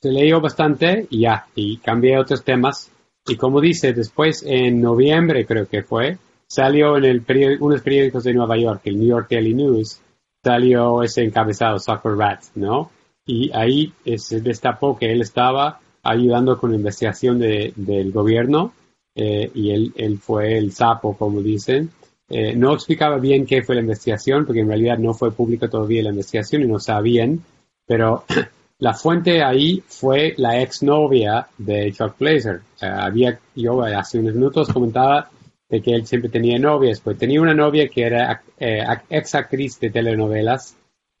[0.00, 2.90] se leyó bastante y ya, y cambié otros temas.
[3.26, 8.32] Y como dice, después en noviembre creo que fue, salió en el unos periódicos de
[8.32, 10.00] Nueva York, el New York Daily News,
[10.42, 12.90] salió ese encabezado, Soccer Rat, ¿no?
[13.26, 18.72] Y ahí se destapó que él estaba ayudando con la investigación de, del gobierno
[19.14, 21.90] eh, y él, él, fue el sapo, como dicen.
[22.28, 26.02] Eh, no explicaba bien qué fue la investigación, porque en realidad no fue pública todavía
[26.02, 27.40] la investigación y no sabían,
[27.86, 28.24] pero
[28.78, 32.60] la fuente ahí fue la exnovia de Chuck Blazer.
[32.80, 35.28] había, yo hace unos minutos comentaba
[35.70, 39.78] de que él siempre tenía novias, pues tenía una novia que era eh, ex actriz
[39.78, 40.76] de telenovelas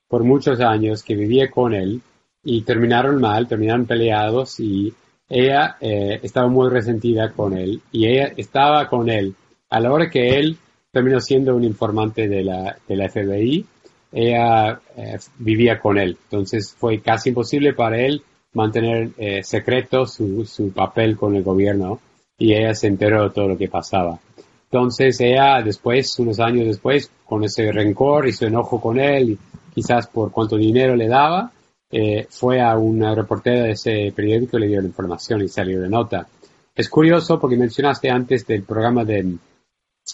[0.08, 2.02] por muchos años, que vivía con él
[2.42, 4.92] y terminaron mal, terminaron peleados y
[5.30, 9.34] ella eh, estaba muy resentida con él y ella estaba con él.
[9.70, 10.58] A la hora que él
[10.90, 13.64] terminó siendo un informante de la, de la FBI,
[14.12, 16.18] ella eh, vivía con él.
[16.24, 18.22] Entonces fue casi imposible para él
[18.54, 22.00] mantener eh, secreto su, su, papel con el gobierno
[22.36, 24.18] y ella se enteró de todo lo que pasaba.
[24.64, 29.38] Entonces ella después, unos años después, con ese rencor y su enojo con él,
[29.72, 31.52] quizás por cuánto dinero le daba,
[31.90, 35.80] eh, fue a una reportera de ese periódico y le dio la información y salió
[35.80, 36.26] de nota.
[36.74, 39.36] Es curioso porque mencionaste antes del programa de,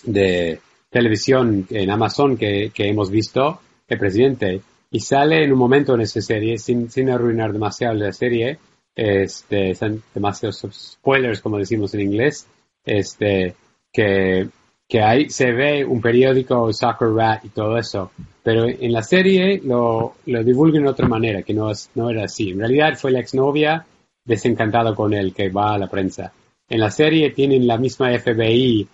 [0.05, 0.61] de
[0.91, 4.61] televisión en Amazon que, que hemos visto, el presidente,
[4.91, 8.59] y sale en un momento en esa serie, sin, sin arruinar demasiado la serie,
[8.95, 12.47] este, son demasiados spoilers, como decimos en inglés,
[12.85, 13.55] este,
[13.93, 14.49] que,
[14.89, 18.11] que ahí se ve un periódico Soccer Rat y todo eso,
[18.47, 22.27] pero en la serie lo, lo divulgan de otra manera, que no, es, no era
[22.27, 22.51] así.
[22.51, 23.85] En realidad fue la exnovia
[24.25, 26.33] desencantada con él que va a la prensa.
[26.69, 28.87] En la serie tienen la misma FBI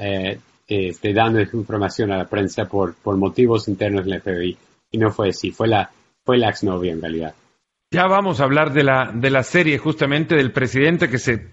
[0.00, 4.56] eh, este, dando información a la prensa por, por motivos internos del FBI.
[4.92, 5.90] Y no fue así, fue la,
[6.24, 7.34] fue la exnovia en realidad.
[7.90, 11.48] Ya vamos a hablar de la, de la serie justamente del presidente que se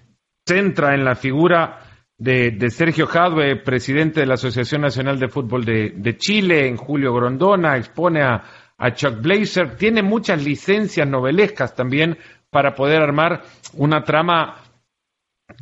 [0.45, 1.90] centra en la figura
[2.21, 7.77] de, Sergio Jadwe, presidente de la Asociación Nacional de Fútbol de, Chile, en Julio Grondona,
[7.77, 8.43] expone a,
[8.77, 12.17] a, Chuck Blazer, tiene muchas licencias novelescas también
[12.51, 13.41] para poder armar
[13.73, 14.61] una trama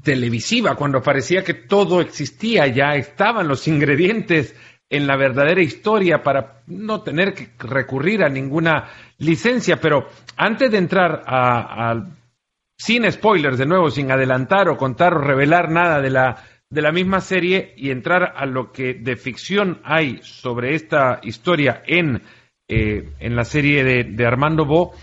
[0.04, 4.54] televisiva, cuando parecía que todo existía, ya estaban los ingredientes
[4.90, 9.78] en la verdadera historia para no tener que recurrir a ninguna licencia.
[9.80, 12.04] Pero antes de entrar a,
[12.80, 16.92] sin spoilers, de nuevo, sin adelantar o contar o revelar nada de la, de la
[16.92, 22.24] misma serie y entrar a lo que de ficción hay sobre esta historia en,
[22.68, 24.94] eh, en la serie de, Armando Bo,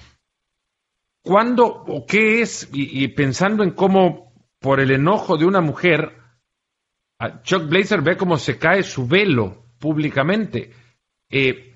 [1.22, 4.26] ¿cuándo o qué es, y pensando en cómo
[4.66, 6.12] por el enojo de una mujer,
[7.42, 10.72] Chuck Blazer ve cómo se cae su velo públicamente.
[11.30, 11.74] Eh,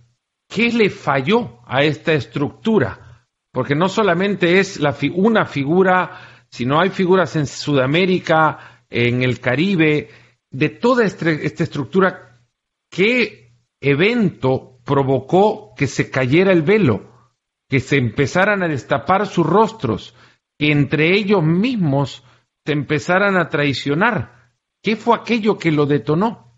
[0.48, 3.09] ¿Qué le falló a esta estructura?
[3.52, 10.08] Porque no solamente es la una figura, sino hay figuras en Sudamérica, en el Caribe,
[10.50, 12.38] de toda este, esta estructura.
[12.90, 17.10] ¿Qué evento provocó que se cayera el velo?
[17.68, 20.14] Que se empezaran a destapar sus rostros,
[20.58, 22.22] que entre ellos mismos
[22.64, 24.52] se empezaran a traicionar.
[24.82, 26.50] ¿Qué fue aquello que lo detonó?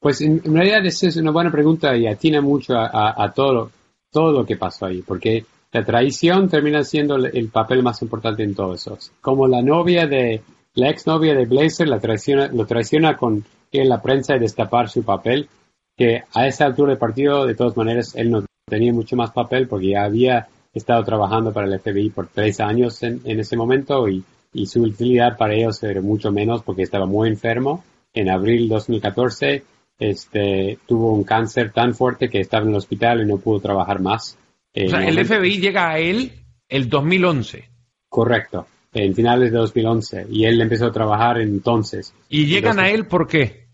[0.00, 3.70] Pues en, realidad esa es una buena pregunta y atina mucho a, todo, lo,
[4.10, 8.54] todo lo que pasó ahí, porque la traición termina siendo el, papel más importante en
[8.54, 8.98] todo eso.
[9.20, 10.42] Como la novia de,
[10.74, 15.02] la exnovia de Blazer la traiciona, lo traiciona con en la prensa y destapar su
[15.02, 15.48] papel,
[15.94, 19.68] que a esa altura del partido, de todas maneras, él no tenía mucho más papel
[19.68, 24.08] porque ya había estado trabajando para el FBI por tres años en, en ese momento
[24.08, 27.84] y, y su utilidad para ellos era mucho menos porque estaba muy enfermo.
[28.14, 29.64] En abril 2014
[29.98, 34.00] este, tuvo un cáncer tan fuerte que estaba en el hospital y no pudo trabajar
[34.00, 34.38] más.
[34.74, 36.32] O sea, el FBI llega a él
[36.68, 37.68] el 2011.
[38.08, 40.26] Correcto, en finales de 2011.
[40.30, 42.14] Y él empezó a trabajar entonces.
[42.28, 43.68] ¿Y llegan a él por qué?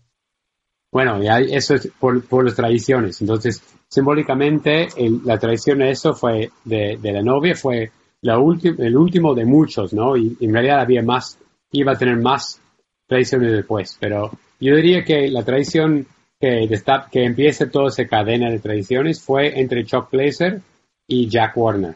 [0.91, 3.19] Bueno, eso es por, por las tradiciones.
[3.19, 4.87] Entonces, simbólicamente,
[5.25, 9.93] la tradición de eso fue de, de la novia, fue la el último de muchos,
[9.93, 10.17] ¿no?
[10.17, 11.37] Y, en realidad había más,
[11.71, 12.59] iba a tener más
[13.07, 13.97] tradiciones después.
[13.99, 16.07] Pero yo diría que la tradición
[16.39, 16.67] que,
[17.11, 20.61] que empieza toda esa cadena de tradiciones fue entre Chuck Blazer
[21.07, 21.95] y Jack Warner.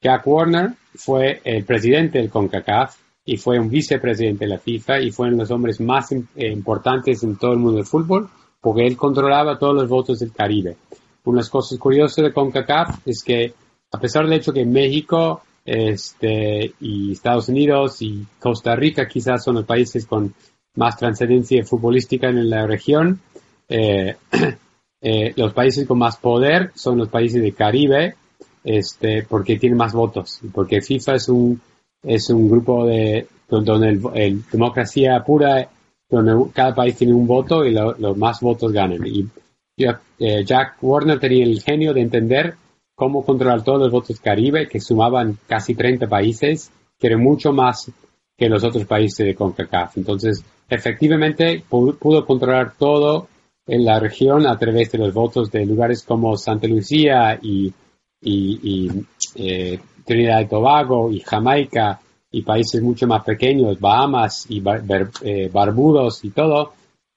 [0.00, 5.10] Jack Warner fue el presidente del CONCACAF y fue un vicepresidente de la FIFA y
[5.10, 8.28] fue uno de los hombres más eh, importantes en todo el mundo del fútbol
[8.60, 10.76] porque él controlaba todos los votos del Caribe.
[11.24, 13.54] Una de las cosas curiosas de CONCACAF es que
[13.92, 19.56] a pesar del hecho que México este, y Estados Unidos y Costa Rica quizás son
[19.56, 20.34] los países con
[20.76, 23.20] más trascendencia futbolística en la región,
[23.68, 24.16] eh,
[25.00, 28.16] eh, los países con más poder son los países del Caribe,
[28.64, 31.60] este, porque tienen más votos, porque FIFA es un,
[32.02, 35.68] es un grupo de, donde el, democracia pura,
[36.08, 39.06] donde cada país tiene un voto y los más votos ganan.
[39.06, 39.28] Y
[40.18, 42.54] eh, Jack Warner tenía el genio de entender
[42.94, 47.90] cómo controlar todos los votos Caribe, que sumaban casi 30 países, que era mucho más
[48.36, 49.98] que los otros países de CONCACAF.
[49.98, 53.28] Entonces, efectivamente, pudo controlar todo
[53.66, 57.72] en la región a través de los votos de lugares como Santa Lucía y,
[58.24, 64.62] eh, Trinidad y Tobago y Jamaica y países mucho más pequeños, Bahamas y
[65.22, 66.72] eh, Barbudos y todo,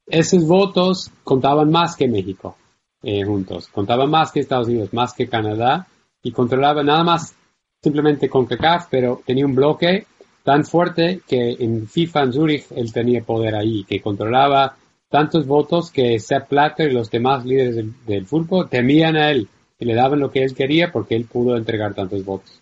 [0.05, 2.55] esos votos contaban más que México
[3.01, 5.87] eh, juntos, contaban más que Estados Unidos, más que Canadá
[6.21, 7.35] y controlaba nada más
[7.81, 10.05] simplemente con CACAF, pero tenía un bloque
[10.43, 14.75] tan fuerte que en FIFA en Zurich él tenía poder ahí, que controlaba
[15.09, 19.47] tantos votos que Sepp Blatter y los demás líderes del, fútbol temían a él
[19.79, 22.61] y le daban lo que él quería porque él pudo entregar tantos votos.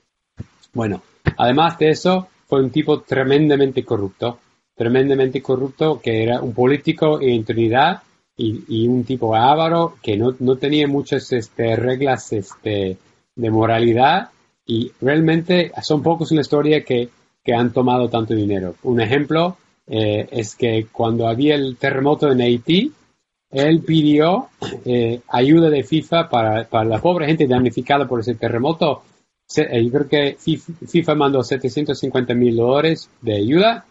[0.74, 1.02] Bueno,
[1.38, 4.40] además de eso, fue un tipo tremendamente corrupto,
[4.76, 8.02] tremendamente corrupto, que era un político en Trinidad
[8.38, 12.98] y, un tipo avaro que no, no tenía muchas este, reglas este,
[13.36, 14.30] de moralidad
[14.66, 17.10] y realmente son pocos en la historia que,
[17.44, 18.76] que han tomado tanto dinero.
[18.84, 22.92] Un ejemplo eh, es que cuando había el terremoto en Haití,
[23.52, 24.50] él pidió
[24.86, 29.04] eh, ayuda de FIFA para, para, la pobre gente damnificada por ese terremoto.
[29.56, 33.86] Eh, yo creo que FIFA mandó 750 mil dólares de ayuda.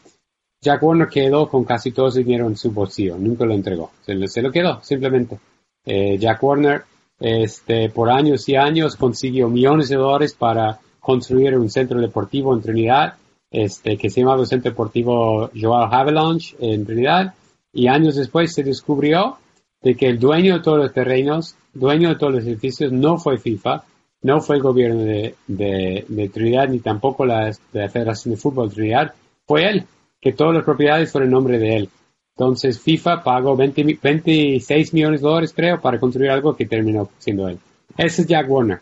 [0.60, 4.42] Jack Warner quedó con casi todo ese dinero en su bolsillo, nunca lo entregó, se,
[4.42, 5.38] lo quedó simplemente.
[5.84, 6.84] Eh, Jack Warner
[7.20, 12.62] este, por años y años consiguió millones de dólares para construir un centro deportivo en
[12.62, 13.14] Trinidad,
[13.50, 17.34] este, que se llamaba el Centro Deportivo Joao Havelange en Trinidad,
[17.72, 19.36] y años después se descubrió
[19.84, 23.38] de que el dueño de todos los terrenos, dueño de todos los edificios, no fue
[23.38, 23.84] FIFA,
[24.22, 29.14] no fue el gobierno de, Trinidad, ni tampoco la, la, Federación de Fútbol de Trinidad,
[29.46, 29.84] fue él,
[30.20, 31.90] que todas las propiedades fueron en nombre de él.
[32.34, 37.58] Entonces FIFA pagó 26 millones de dólares, creo, para construir algo que terminó siendo él.
[37.96, 38.80] Ese es Jack Warner.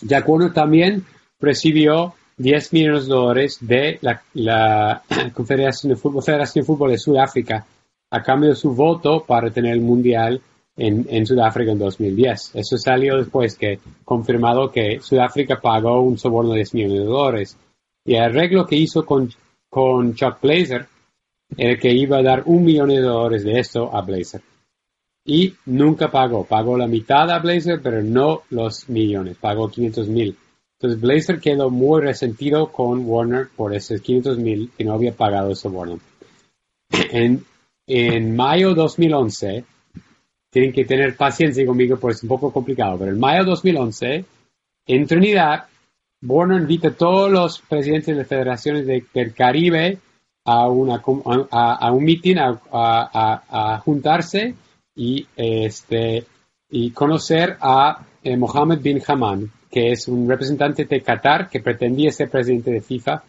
[0.00, 1.04] Jack Warner también
[1.38, 5.02] recibió 10 millones de dólares de la,
[5.34, 7.66] Confederación Federación de Fútbol de Sudáfrica
[8.14, 10.40] a cambio de su voto para tener el Mundial
[10.76, 12.52] en, Sudáfrica en 2010.
[12.54, 17.58] Eso salió después que confirmado que Sudáfrica pagó un soborno de 10 millones de dólares.
[18.04, 19.30] Y el arreglo que hizo con,
[19.68, 20.86] con Chuck Blazer
[21.56, 24.42] era que iba a dar un millón de dólares de esto a Blazer.
[25.26, 26.44] Y nunca pagó.
[26.44, 29.38] Pagó la mitad a Blazer, pero no los millones.
[29.38, 30.36] Pagó 500 mil.
[30.78, 35.50] Entonces Blazer quedó muy resentido con Warner por esos 500 mil que no había pagado
[35.50, 35.98] el soborno.
[37.10, 37.44] En,
[37.86, 39.64] en mayo 2011,
[40.50, 44.24] tienen que tener paciencia conmigo porque es un poco complicado, pero en mayo 2011,
[44.86, 45.66] en Trinidad,
[46.22, 49.98] Warner invita a todos los presidentes de federaciones del Caribe
[50.44, 51.02] a, una,
[51.50, 54.54] a, un meeting, a, juntarse
[54.94, 56.24] y, este,
[56.70, 62.10] y conocer a eh, Mohammed bin Haman, que es un representante de Qatar que pretendía
[62.10, 63.22] ser presidente de FIFA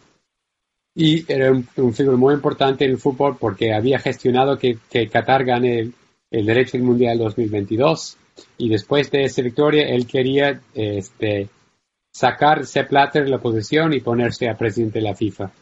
[0.98, 5.44] y era un, figura muy importante en el fútbol porque había gestionado que, que Qatar
[5.44, 5.92] gane
[6.30, 8.16] el, derecho del Mundial 2022
[8.56, 11.50] y después de esa victoria él quería este,
[12.10, 15.52] sacar Sepp Blatter de la posición y ponerse a presidente de la FIFA.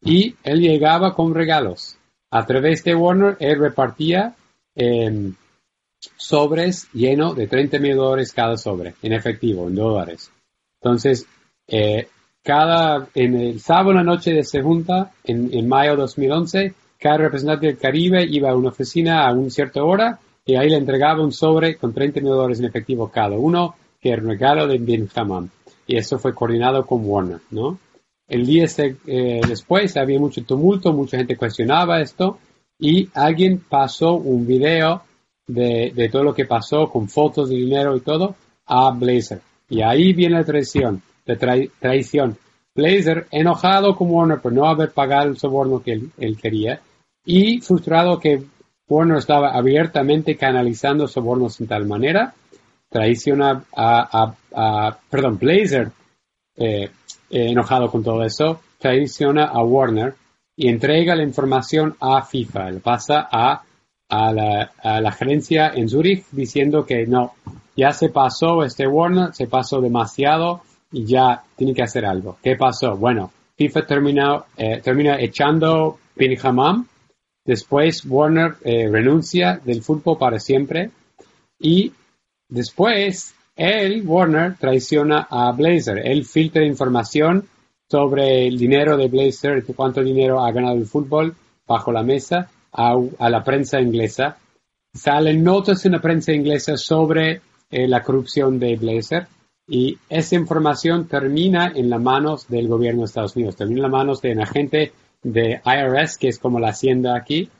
[0.00, 1.98] Y él llegaba con regalos.
[2.30, 4.36] A través de Warner, él repartía
[4.74, 5.34] em,
[6.16, 10.30] sobres llenos de 30 mil dólares cada sobre, en efectivo, en dólares.
[10.80, 11.26] Entonces,
[11.66, 12.08] eh,
[12.48, 17.18] cada, en el sábado la noche de esa junta, en, en mayo de 2011, cada
[17.18, 21.22] representante del Caribe iba a una oficina a una cierta hora y ahí le entregaba
[21.22, 25.08] un sobre con 30 mil dólares en efectivo cada uno, que era un regalo de
[25.14, 25.50] Hammam.
[25.86, 27.78] Y eso fue coordinado con Warner, ¿no?
[28.26, 32.38] El día eh, después había mucho tumulto, mucha gente cuestionaba esto
[32.78, 35.02] y alguien pasó un video
[35.46, 39.42] de, de todo lo que pasó con fotos de dinero y todo a Blazer.
[39.68, 42.38] Y ahí viene la traición de traición.
[42.74, 46.80] Blazer, enojado con Warner por no haber pagado el soborno que él, quería
[47.24, 48.42] y frustrado que
[48.88, 52.34] Warner estaba abiertamente canalizando sobornos en tal manera,
[52.88, 55.90] traiciona a, a, perdón, Blazer,
[56.56, 56.88] eh,
[57.28, 60.14] enojado con todo eso, traiciona a Warner
[60.56, 63.62] y entrega la información a FIFA, le pasa a,
[64.08, 67.34] a, la, a la gerencia en Zurich diciendo que no,
[67.76, 70.62] ya se pasó este Warner, se pasó demasiado,
[70.92, 72.38] y ya tiene que hacer algo.
[72.42, 72.96] ¿Qué pasó?
[72.96, 76.36] Bueno, FIFA termina, eh, termina echando Bin
[77.44, 80.90] después Warner eh, renuncia del fútbol para siempre
[81.58, 81.92] y
[82.48, 86.06] después él, Warner, traiciona a Blazer.
[86.06, 87.48] Él filtra información
[87.90, 91.34] sobre el dinero de Blazer, cuánto dinero ha ganado el fútbol
[91.66, 94.36] bajo la mesa a, a la prensa inglesa.
[94.94, 99.26] Salen notas en la prensa inglesa sobre eh, la corrupción de Blazer
[99.68, 103.92] y esa información termina en las manos del gobierno de Estados Unidos, termina en las
[103.92, 107.50] manos de un agente de IRS, que es como la hacienda aquí,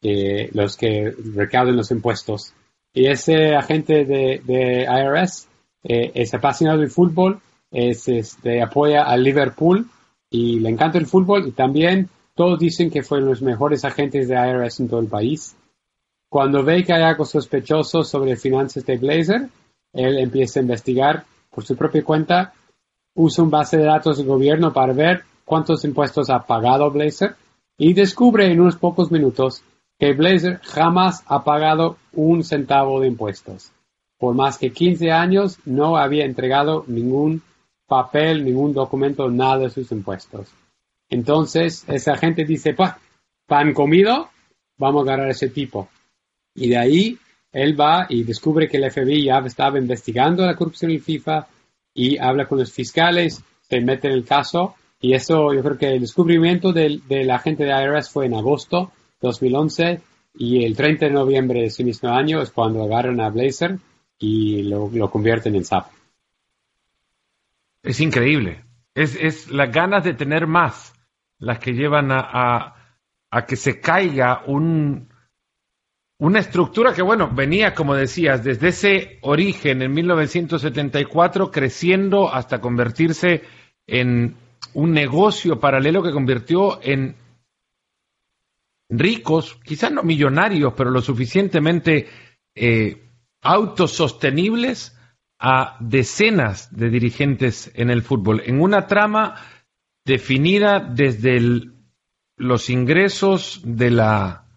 [0.00, 2.54] eh, los que recaudan los impuestos.
[2.92, 5.48] Y ese agente de, de IRS
[5.82, 9.88] eh, es apasionado del fútbol, es, este, apoya a Liverpool
[10.30, 14.34] y le encanta el fútbol y también todos dicen que fue los mejores agentes de
[14.34, 15.56] IRS en todo el país.
[16.28, 19.48] Cuando ve que hay algo sospechoso sobre finanzas de Blazer,
[19.92, 22.54] él empieza a investigar por su propia cuenta,
[23.14, 27.36] usa un base de datos del gobierno para ver cuántos impuestos ha pagado Blazer
[27.76, 29.62] y descubre en unos pocos minutos
[29.98, 33.72] que Blazer jamás ha pagado un centavo de impuestos.
[34.18, 37.42] Por más que 15 años no había entregado ningún
[37.86, 40.48] papel, ningún documento, nada de sus impuestos.
[41.08, 42.92] Entonces, esa gente dice, pues,
[43.46, 44.30] pan comido,
[44.78, 45.88] vamos a agarrar a ese tipo.
[46.54, 47.18] Y de ahí
[47.52, 51.46] él va y descubre que el FBI ya estaba investigando la corrupción en FIFA
[51.94, 55.94] y habla con los fiscales, se mete en el caso y eso yo creo que
[55.94, 60.00] el descubrimiento del, del agente de IRS fue en agosto 2011
[60.34, 63.78] y el 30 de noviembre de ese mismo año es cuando agarran a Blazer
[64.18, 65.90] y lo, convierten en sapo.
[67.82, 68.64] Es increíble.
[68.94, 70.92] Es, es, las ganas de tener más
[71.38, 72.74] las que llevan a,
[73.30, 75.08] a, que se caiga un,
[76.20, 83.42] una estructura que, bueno, venía, como decías, desde ese origen en 1974, creciendo hasta convertirse
[83.86, 84.36] en
[84.74, 87.16] un negocio paralelo que convirtió en
[88.90, 92.08] ricos, quizás no millonarios, pero lo suficientemente
[92.54, 93.02] eh,
[93.40, 94.98] autosostenibles
[95.38, 99.36] a decenas de dirigentes en el fútbol, en una trama
[100.04, 101.40] definida desde
[102.36, 104.49] los ingresos de la,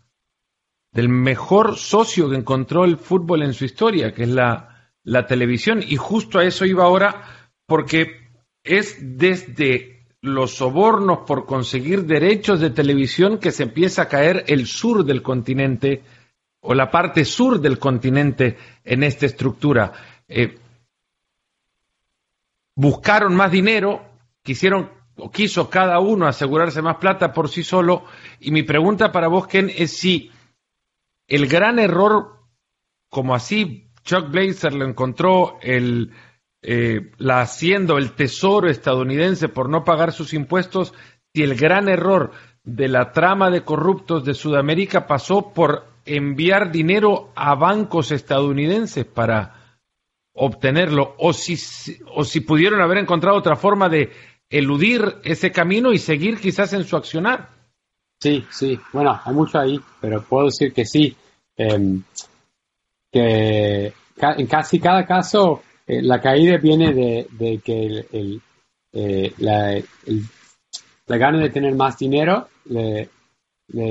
[0.94, 4.70] del mejor socio que encontró el fútbol en su historia, que es la,
[5.28, 5.84] televisión.
[5.86, 8.30] Y justo a eso iba ahora, porque
[8.64, 14.68] es desde los sobornos por conseguir derechos de televisión que se empieza a caer el
[14.68, 16.04] sur del continente
[16.62, 19.92] o la parte sur del continente en esta estructura.
[20.30, 20.58] Eh,
[22.76, 24.06] buscaron más dinero,
[24.42, 28.06] quisieron o quiso cada uno asegurarse más plata por sí solo.
[28.40, 30.32] Y mi pregunta para vos, Ken, es si
[31.36, 32.42] el gran error,
[33.10, 36.12] como así Chuck Blazer lo encontró el
[36.62, 40.94] eh, la haciendo el tesoro estadounidense por no pagar sus impuestos,
[41.34, 42.32] si el gran error
[42.64, 49.80] de la trama de corruptos de Sudamérica pasó por enviar dinero a bancos estadounidenses para
[50.34, 51.58] obtenerlo, o si,
[52.14, 54.12] o si pudieron haber encontrado otra forma de
[54.50, 57.50] eludir ese camino y seguir quizás en su accionar.
[58.22, 61.18] Sí, sí, bueno, hay mucho ahí, pero puedo decir que sí,
[61.58, 62.04] em,
[63.12, 68.42] que en casi cada caso eh, la caída viene de, que el,
[68.94, 69.82] eh, la,
[71.08, 73.10] gana de tener más dinero le,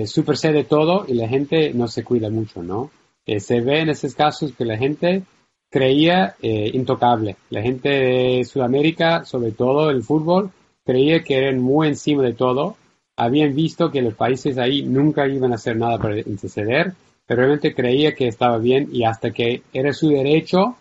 [0.07, 2.91] supersede todo y la gente no se cuida mucho, ¿no?
[3.27, 5.23] Eh, se ve en esos casos que la gente
[5.71, 7.37] creía intocable.
[7.49, 10.51] La gente de Sudamérica, sobre todo el fútbol,
[10.85, 12.77] creía que eran muy encima de todo.
[13.17, 16.93] Habían visto que los países ahí nunca iban a hacer nada para interceder,
[17.35, 20.77] realmente creía que estaba bien y hasta que era su derecho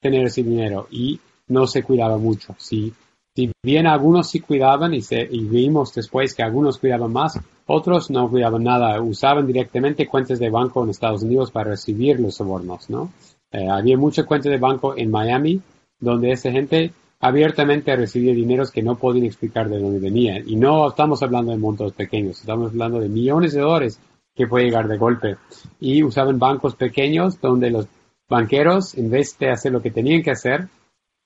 [0.00, 2.54] tener ese dinero y no se cuidaba mucho.
[2.58, 2.92] Si,
[3.34, 8.10] si bien algunos sí cuidaban y, se, y vimos después que algunos cuidaban más, otros
[8.10, 12.90] no cuidaban nada, usaban directamente cuentas de banco en Estados Unidos para recibir los sobornos,
[12.90, 13.10] ¿no?
[13.50, 15.60] Eh, había muchas cuentas de banco en Miami
[15.98, 20.42] donde esa gente abiertamente recibía dineros que no podían explicar de dónde venían.
[20.46, 23.98] Y no estamos hablando de montos pequeños, estamos hablando de millones de dólares
[24.34, 25.36] que puede llegar de golpe.
[25.80, 27.86] Y usaban bancos pequeños donde los
[28.28, 30.68] banqueros, en vez de hacer lo que tenían que hacer,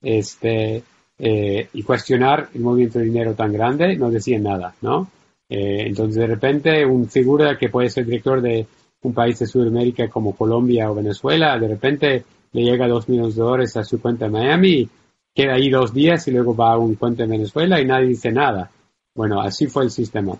[0.02, 0.82] este,
[1.18, 5.10] eh, y cuestionar el movimiento de dinero tan grande, no decían nada, ¿no?
[5.48, 8.66] Eh, entonces, de repente, un figura que puede ser director de
[9.02, 13.42] un país de Sudamérica como Colombia o Venezuela, de repente le llega dos millones de
[13.42, 14.88] dólares a su cuenta en Miami,
[15.34, 18.32] queda ahí dos días y luego va a un cuenta en Venezuela y nadie dice
[18.32, 18.70] nada.
[19.14, 20.38] Bueno, así fue el sistema.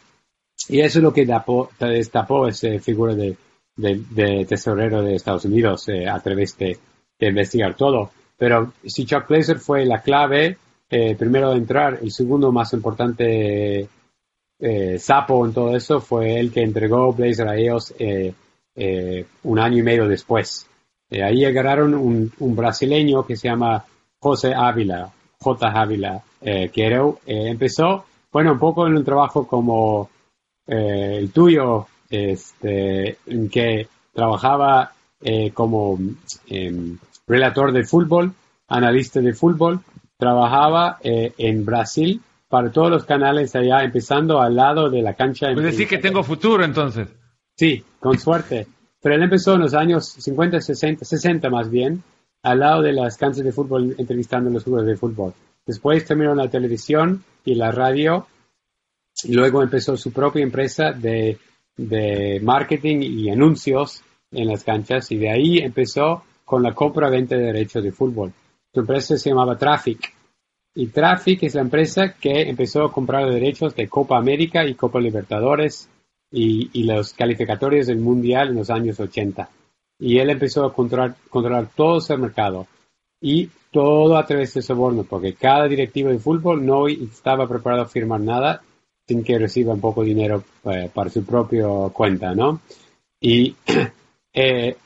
[0.69, 1.27] Y eso es lo que
[1.79, 3.37] destapó esa figura de,
[3.79, 6.79] de, tesorero de Estados Unidos eh, a través de,
[7.21, 8.11] investigar todo.
[8.37, 10.57] Pero si Chuck Blazer fue la clave,
[10.91, 13.89] eh, primero de entrar, el segundo más importante
[14.61, 17.95] eh, sapo en todo eso fue el que entregó Blazer a ellos
[19.43, 20.69] un año y medio después.
[21.11, 23.85] ahí agarraron un, un, brasileño que se llama
[24.21, 25.11] José Ávila,
[25.41, 25.67] J.
[25.69, 30.09] Ávila, que empezó, bueno, un poco en un trabajo como
[30.69, 35.99] el tuyo, este, en que trabajaba eh, como
[36.47, 38.33] em, relator de fútbol,
[38.69, 39.81] analista de fútbol,
[40.17, 45.53] trabajaba eh, en Brasil para todos los canales allá, empezando al lado de la cancha.
[45.53, 47.09] Puedes decir que tengo futuro entonces.
[47.57, 48.67] Sí, con suerte.
[49.01, 52.03] Pero él empezó en los años 50, 60, 60 más bien,
[52.43, 55.35] al lado de las canchas de fútbol, entrevistando a los jugadores de fútbol.
[55.67, 58.27] Después terminó en la televisión y la radio,
[59.25, 61.39] y luego empezó su propia empresa de
[61.79, 64.03] de marketing y anuncios
[64.33, 68.33] en las canchas y de ahí empezó con la compra-venta de derechos de fútbol.
[68.75, 70.13] Su empresa se llamaba Traffic
[70.75, 75.01] y Traffic es la empresa que empezó a comprar derechos de Copa América y Copa
[75.01, 75.89] Libertadores
[76.31, 79.49] y, los calificatorios del Mundial en los años 80.
[80.01, 82.67] Y él empezó a controlar, controlar todo ese mercado
[83.21, 87.89] y todo a través de soborno, porque cada directivo de fútbol no estaba preparado a
[87.89, 88.63] firmar nada
[89.09, 92.61] sin que reciba un poco dinero eh, para su propia cuenta, ¿no?
[93.21, 93.57] Y
[94.33, 94.77] eh,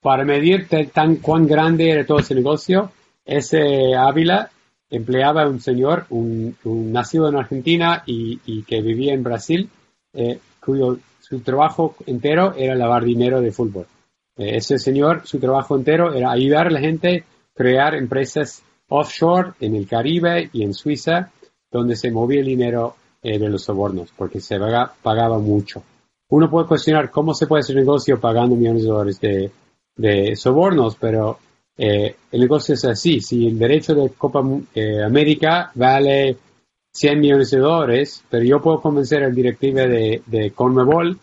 [0.00, 2.90] para medir tan cuán grande era todo ese negocio,
[3.24, 4.50] ese Ávila
[4.88, 6.56] empleaba a un señor, un,
[6.92, 9.68] nacido en Argentina y, que vivía en Brasil,
[10.12, 13.86] eh, cuyo su trabajo entero era lavar dinero de fútbol.
[14.36, 19.52] Eh, ese señor, su trabajo entero era ayudar a la gente a crear empresas offshore
[19.60, 21.32] en el Caribe y en Suiza,
[21.70, 24.58] donde se movía el dinero eh, de los sobornos, porque se
[25.02, 25.82] pagaba, mucho.
[26.28, 31.38] Uno puede cuestionar cómo se puede hacer negocio pagando millones de dólares de, sobornos, pero
[31.76, 33.20] eh, el negocio es así.
[33.20, 34.42] Si el derecho de Copa
[35.04, 36.36] América vale
[36.92, 41.18] 100 millones de dólares, pero yo puedo convencer al directivo de, de Conmebol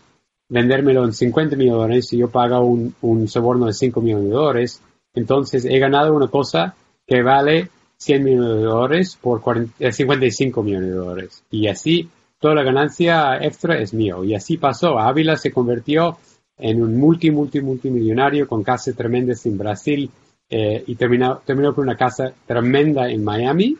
[0.48, 4.34] vendérmelo en 50 millones de dólares y yo pago un, soborno de 5 millones de
[4.34, 4.82] dólares,
[5.14, 6.74] entonces he ganado una cosa
[7.06, 7.70] que vale
[8.04, 11.44] 100 millones de dólares por 55 eh, millones de dólares.
[11.50, 14.22] Y así toda la ganancia extra es mío.
[14.24, 14.98] Y así pasó.
[14.98, 16.18] Ávila se convirtió
[16.58, 20.10] en un multi, multi, multimillonario con casas tremendas en Brasil
[20.48, 23.76] eh, y terminó, terminó con una casa tremenda en Miami.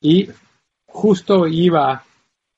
[0.00, 0.28] Y
[0.86, 2.04] justo iba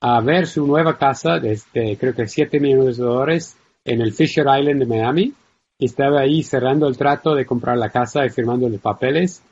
[0.01, 4.13] a ver su nueva casa desde este, creo que 7 millones de dólares en el
[4.13, 5.33] Fisher Island de Miami
[5.79, 9.43] y estaba ahí cerrando el trato de comprar la casa y firmando los papeles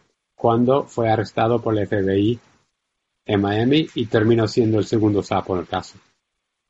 [0.41, 2.41] cuando fue arrestado por el FBI
[3.27, 5.99] en Miami y terminó siendo el segundo sapo en el caso.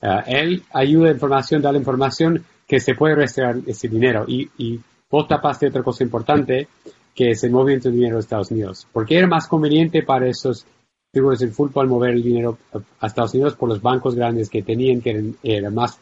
[0.02, 4.50] Uh, él ayuda a información, da la información que se puede restaurar ese dinero y,
[4.58, 6.66] y vos tapaste otra cosa importante
[7.14, 8.88] que es el movimiento de dinero de Estados Unidos.
[8.92, 10.66] Porque era más conveniente para esos
[11.12, 12.58] figuras del fútbol mover el dinero
[12.98, 16.00] a Estados Unidos por los bancos grandes que tenían, que era más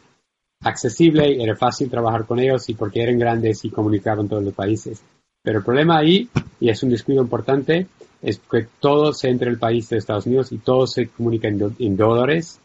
[0.61, 5.03] accesible, era fácil trabajar con ellos y porque eran grandes y comunicaban todos los países.
[5.49, 6.29] Pero el problema ahí,
[6.59, 7.87] y es un descuido importante,
[8.21, 11.97] es que todo se entra el país de Estados Unidos y todo se comunica en,
[11.97, 12.59] dólares.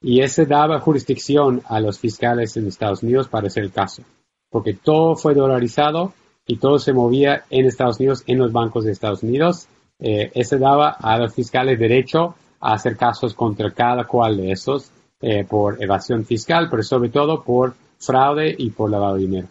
[0.00, 4.04] Y ese daba jurisdicción a los fiscales en Estados Unidos para hacer el caso.
[4.48, 6.12] Porque todo fue dolarizado
[6.46, 9.66] y todo se movía en Estados Unidos, en los bancos de Estados Unidos
[9.98, 14.92] eh, ese daba a los fiscales derecho a hacer casos contra cada cual de esos
[15.20, 19.48] eh, por evasión fiscal, pero sobre todo por fraude y por lavado de dinero.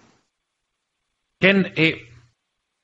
[1.42, 2.13] Ken, eh,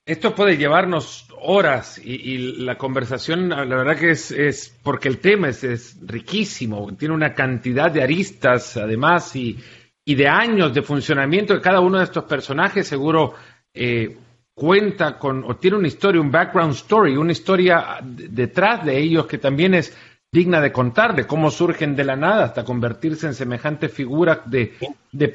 [0.10, 5.50] esto puede llevarnos horas y, la conversación, la verdad que es, es porque el tema
[5.50, 9.60] es, es, riquísimo, tiene una cantidad de aristas además y,
[10.04, 13.36] y, de años de funcionamiento de cada uno de estos personajes, seguro
[13.72, 14.18] eh,
[14.56, 19.38] cuenta con, o tiene una historia, un background story, una historia detrás de ellos que
[19.38, 19.96] también es
[20.32, 24.74] digna de contar, de cómo surgen de la nada hasta convertirse en semejante figura de,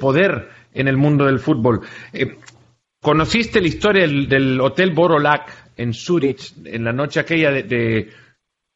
[0.00, 1.82] poder en el mundo del fútbol.
[2.12, 2.38] Eh,
[3.04, 8.08] ¿Conociste la historia del, Hotel Borolac en Zurich en la noche aquella de, de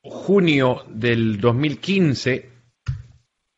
[0.02, 2.50] junio del 2015?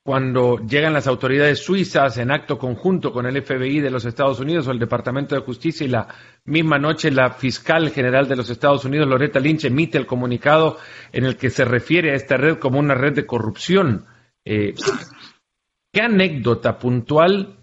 [0.03, 4.67] cuando llegan las autoridades suizas en acto conjunto con el FBI de los Estados Unidos
[4.67, 6.09] o el Departamento de Justicia y la
[6.45, 10.79] misma noche la fiscal general de los Estados Unidos, Loretta Lynch, emite el comunicado
[11.13, 14.07] en el que se refiere a esta red como una red de corrupción.
[14.45, 14.75] Eh,
[15.93, 17.60] ¿Qué anécdota puntual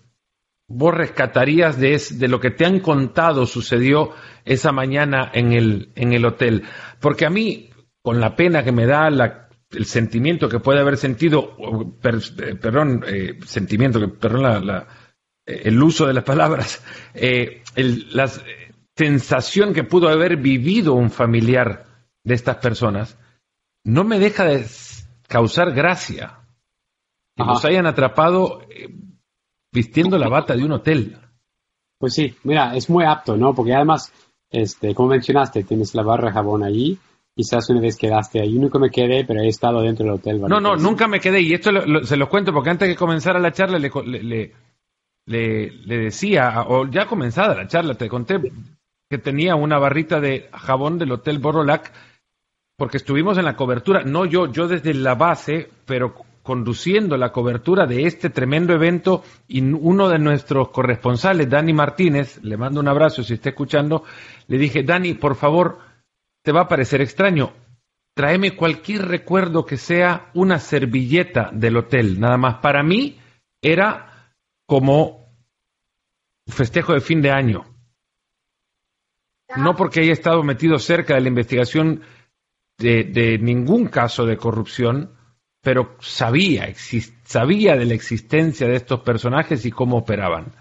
[0.67, 4.11] vos rescatarías de, de, lo que te han contado sucedió
[4.45, 6.63] esa mañana en el, en el hotel?
[6.99, 7.69] Porque a mí,
[8.01, 11.57] con la pena que me da la el sentimiento que puede haber sentido,
[12.03, 14.87] eh, perdón, eh, sentimiento, que, perdón la,
[15.45, 16.83] eh, el uso de las palabras,
[18.11, 18.31] la
[18.95, 21.85] sensación que pudo haber vivido un familiar
[22.23, 23.17] de estas personas,
[23.83, 24.65] no me deja de
[25.27, 26.39] causar gracia
[27.35, 28.61] que nos hayan atrapado
[29.71, 31.17] vistiendo la bata de un hotel.
[31.97, 33.53] Pues sí, mira, es muy apto, ¿no?
[33.53, 34.11] Porque además,
[34.49, 36.97] este, como mencionaste, tienes la barra de jabón allí,
[37.35, 38.57] quizás una vez quedaste ahí.
[38.57, 40.41] Nunca me quedé, pero he estado dentro del hotel.
[40.41, 41.41] No, no, nunca me quedé.
[41.41, 41.71] Y esto
[42.03, 43.91] se lo cuento porque antes de comenzar la charla le,
[45.25, 48.39] le, le, decía, o ya comenzada la charla, te conté
[49.09, 51.91] que tenía una barrita de jabón del Hotel Borolac
[52.77, 56.13] porque estuvimos en la cobertura, no yo, yo desde la base, pero
[56.47, 62.55] conduciendo la cobertura de este tremendo evento y uno de nuestros corresponsales, Dani Martínez, le
[62.55, 64.05] mando un abrazo si está escuchando,
[64.47, 65.79] le dije, Dani, por favor,
[66.41, 67.51] te va a parecer extraño.
[68.13, 72.17] Tráeme cualquier recuerdo que sea una servilleta del hotel.
[72.17, 72.59] Nada más.
[72.59, 73.19] Para mí
[73.61, 74.31] era
[74.65, 75.27] como
[76.47, 77.65] festejo de fin de año.
[79.57, 82.03] No porque haya estado metido cerca de la investigación
[82.77, 85.16] de, ningún caso de corrupción,
[85.67, 86.73] pero sabía,
[87.25, 90.53] sabía de la existencia de estos personajes y cómo operaban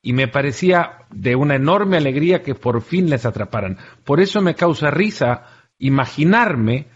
[0.00, 3.76] y me parecía de una enorme alegría que por fin les atraparan.
[4.02, 5.42] Por eso me causa risa
[5.78, 6.86] imaginarme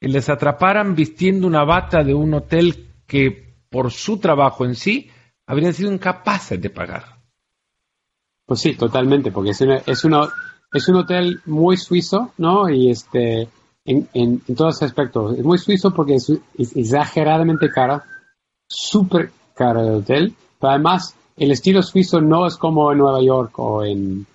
[0.00, 5.10] que les atraparan vistiendo una bata de un hotel que por su trabajo en sí
[5.44, 7.18] habrían sido incapaces de pagar.
[8.46, 10.04] Pues sí, totalmente, porque es, es,
[10.72, 12.70] es un hotel muy suizo, ¿no?
[12.70, 13.46] Y este,
[13.84, 15.38] en, en, todos aspectos.
[15.38, 16.32] Es muy suizo porque es,
[16.76, 18.02] exageradamente caro,
[18.68, 23.58] súper caro el hotel Pero además, el estilo suizo no es como en Nueva York
[23.58, 24.26] o en,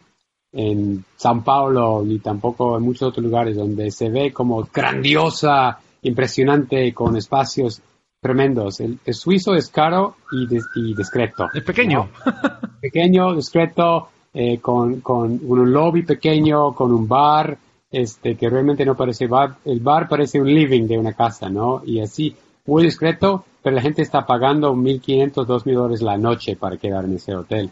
[0.52, 6.93] en San Paulo, ni tampoco en muchos otros lugares donde se ve como grandiosa, impresionante,
[6.93, 7.82] con espacios
[8.20, 8.80] tremendos.
[8.80, 11.50] El, suizo es caro y, discreto.
[11.54, 12.10] Es pequeño.
[12.82, 17.56] pequeño, discreto, eh, con, con, un lobby pequeño, con un bar,
[17.96, 19.56] este, que realmente no parece bar.
[19.64, 21.82] El bar parece un living de una casa, ¿no?
[21.86, 22.36] Y así,
[22.66, 27.14] muy discreto, pero la gente está pagando 1.500, 2.000 dólares la noche para quedar en
[27.14, 27.70] ese hotel.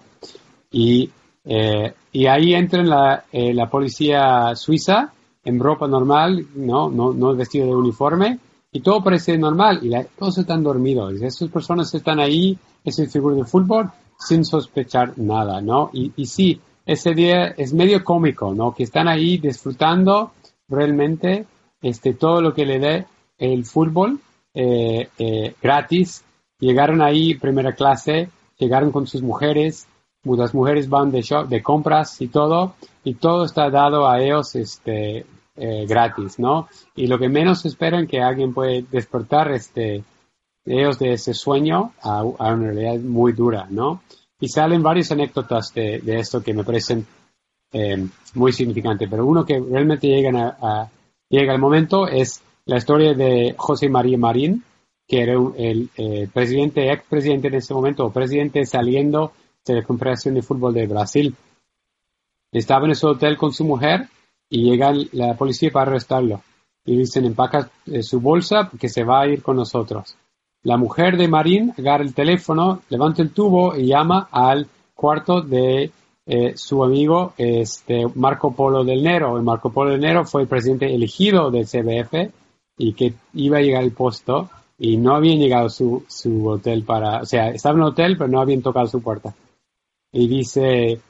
[0.71, 1.09] Y,
[1.43, 5.11] eh, y ahí entra la, eh, la policía suiza
[5.43, 6.89] en ropa normal, ¿no?
[6.89, 8.39] No, no vestido de uniforme,
[8.71, 11.21] y todo parece normal y todos están dormidos.
[11.21, 15.89] Esas personas están ahí, ese figura de fútbol, sin sospechar nada, ¿no?
[15.91, 18.73] Y, y sí, ese día es medio cómico, ¿no?
[18.73, 20.31] Que están ahí disfrutando
[20.67, 21.45] realmente
[21.81, 23.05] este, todo lo que le dé
[23.37, 24.19] el fútbol
[24.53, 26.23] eh, eh, gratis.
[26.59, 29.87] Llegaron ahí primera clase, llegaron con sus mujeres,
[30.23, 34.55] muchas mujeres van de, shop, de compras y todo, y todo está dado a ellos
[34.55, 35.25] este,
[35.55, 36.67] eh, gratis, ¿no?
[36.95, 40.03] Y lo que menos esperan que alguien puede despertar este,
[40.65, 44.01] ellos de ese sueño a, una realidad muy dura, ¿no?
[44.43, 47.07] Y salen varias anécdotas de, esto que me parecen
[47.71, 50.89] eh, muy significantes, pero uno que realmente a,
[51.29, 54.61] llega al momento es la historia de José María Marín,
[55.07, 59.31] que era el eh, presidente, expresidente en ese momento, o presidente saliendo
[59.65, 61.33] de la Confederación de Fútbol de Brasil.
[62.51, 64.09] Estaba en ese hotel con su mujer
[64.49, 66.41] y llega la policía para arrestarlo.
[66.83, 70.17] Y dicen, empaca eh, su bolsa porque se va a ir con nosotros.
[70.63, 75.91] La mujer de Marín agarra el teléfono, levanta el tubo y llama al cuarto de
[76.25, 79.35] eh, su amigo este, Marco Polo del Nero.
[79.37, 82.31] El Marco Polo del Nero fue el presidente elegido del CBF
[82.77, 87.21] y que iba a llegar al puesto y no habían llegado su, su hotel para,
[87.21, 89.35] o sea, estaba en el hotel pero no habían tocado su puerta.
[90.13, 91.01] Y dice,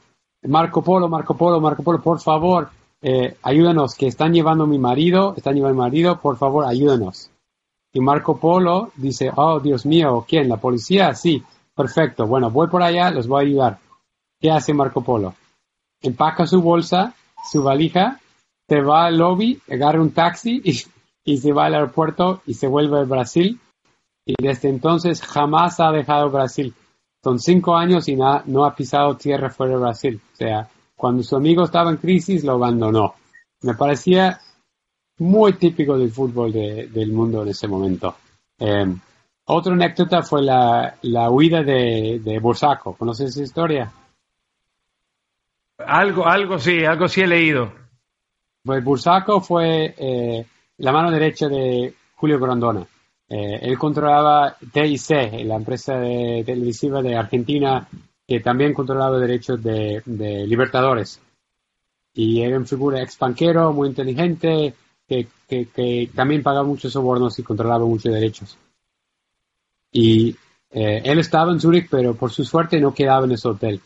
[0.44, 2.70] Marco Polo, Marco Polo, Marco Polo, por favor,
[3.02, 6.66] eh, ayúdanos, que están llevando a mi marido, están llevando a mi marido, por favor,
[6.66, 7.30] ayúdanos.
[7.94, 10.50] Y Marco Polo dice, oh, Dios mío, ¿quién?
[10.50, 11.14] ¿La policía?
[11.14, 11.44] Sí,
[11.76, 12.26] perfecto.
[12.26, 13.80] Bueno, voy por allá, los voy a ayudar.
[14.42, 15.36] ¿Qué hace Marco Polo?
[16.02, 17.14] Empaca su bolsa,
[17.50, 18.20] su valija,
[18.68, 20.62] se va al lobby, agarra un taxi
[21.24, 23.60] y, se va al aeropuerto y se vuelve a Brasil.
[24.26, 26.74] Y desde entonces jamás ha dejado Brasil.
[27.24, 30.22] Son cinco años y no ha pisado tierra fuera de Brasil.
[30.34, 33.14] O sea, cuando su amigo estaba en crisis, lo abandonó.
[33.62, 34.40] Me parecía
[35.24, 38.16] muy típico del fútbol del mundo en ese momento.
[38.60, 38.86] Eh,
[39.46, 40.96] otra anécdota fue la,
[41.30, 42.96] huida de, de Bursaco.
[42.96, 43.92] ¿Conoces esa historia?
[45.80, 47.72] Algo, algo sí, algo sí he leído.
[48.64, 50.46] Pues Bursaco fue eh,
[50.78, 52.86] la mano derecha de Julio Grondona.
[53.28, 57.88] Eh, él controlaba TIC, la empresa televisiva de Argentina
[58.28, 60.02] que también controlaba derechos de,
[60.48, 61.20] Libertadores.
[62.14, 64.74] Y era un figura expanquero, muy inteligente,
[65.08, 68.58] que, también pagaba muchos sobornos y controlaba muchos derechos.
[69.92, 70.36] Y
[70.72, 73.82] eh, él estaba en Zurich, pero por su suerte no quedaba en ese hotel.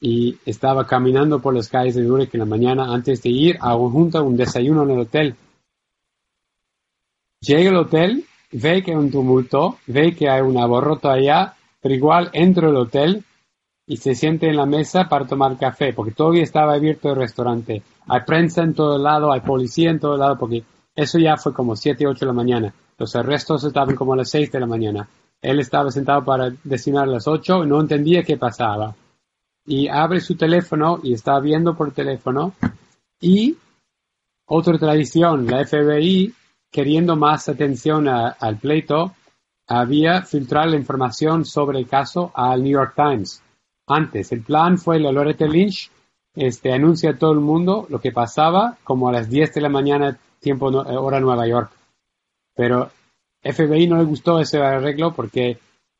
[0.00, 3.76] Y estaba caminando por las calles de Zurich en la mañana antes de ir a
[3.76, 5.36] un, junto un desayuno en el hotel.
[7.40, 11.94] Llega al hotel, ve que hay un tumulto, ve que hay un aborroto allá, pero
[11.94, 13.24] igual entra al hotel
[13.86, 17.82] y se siente en la mesa para tomar café, porque todavía estaba abierto el restaurante.
[18.08, 21.76] Hay prensa en todo lado, hay policía en todo lado, porque eso ya fue como
[21.76, 22.74] 7, 8 de la mañana.
[22.98, 25.08] Los arrestos estaban como a las 6 de la mañana.
[25.40, 28.94] Él estaba sentado para destinar a las 8 y no entendía qué pasaba.
[29.66, 32.52] Y abre su teléfono y está viendo por teléfono.
[33.20, 33.56] Y
[34.46, 36.34] otra tradición, la FBI,
[36.70, 39.14] queriendo más atención al pleito,
[39.68, 43.42] había filtrado la información sobre el caso al New York Times
[43.86, 44.32] antes.
[44.32, 45.90] El plan fue la Loretta Lynch
[46.34, 49.68] este, anuncia a todo el mundo lo que pasaba como a las 10 de la
[49.68, 51.70] mañana, tiempo eh, hora Nueva York.
[52.54, 52.90] Pero
[53.42, 55.58] FBI no le gustó ese arreglo porque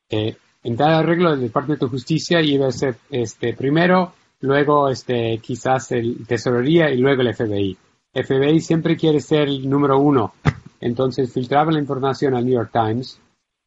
[0.08, 5.38] eh, en tal arreglo del Departamento de Justicia iba a ser este, primero, luego este,
[5.38, 7.76] quizás el Tesorería y luego el FBI.
[8.14, 10.34] FBI siempre quiere ser el número uno.
[10.80, 13.18] Entonces filtraba la información al New York Times.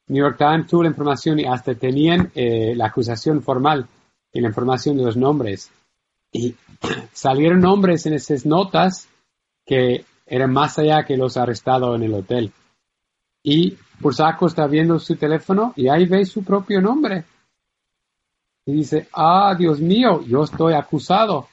[0.08, 3.88] New York Times tuvo la información y hasta tenían eh, la acusación formal
[4.32, 5.72] y la información de los nombres.
[6.36, 6.54] Y
[7.14, 9.08] salieron nombres en esas notas
[9.66, 12.52] que eran más allá que los arrestados en el hotel.
[13.42, 17.24] Y Bursaco está viendo su teléfono y ahí ve su propio nombre.
[18.66, 21.48] Y dice, ah, Dios mío, yo estoy acusado.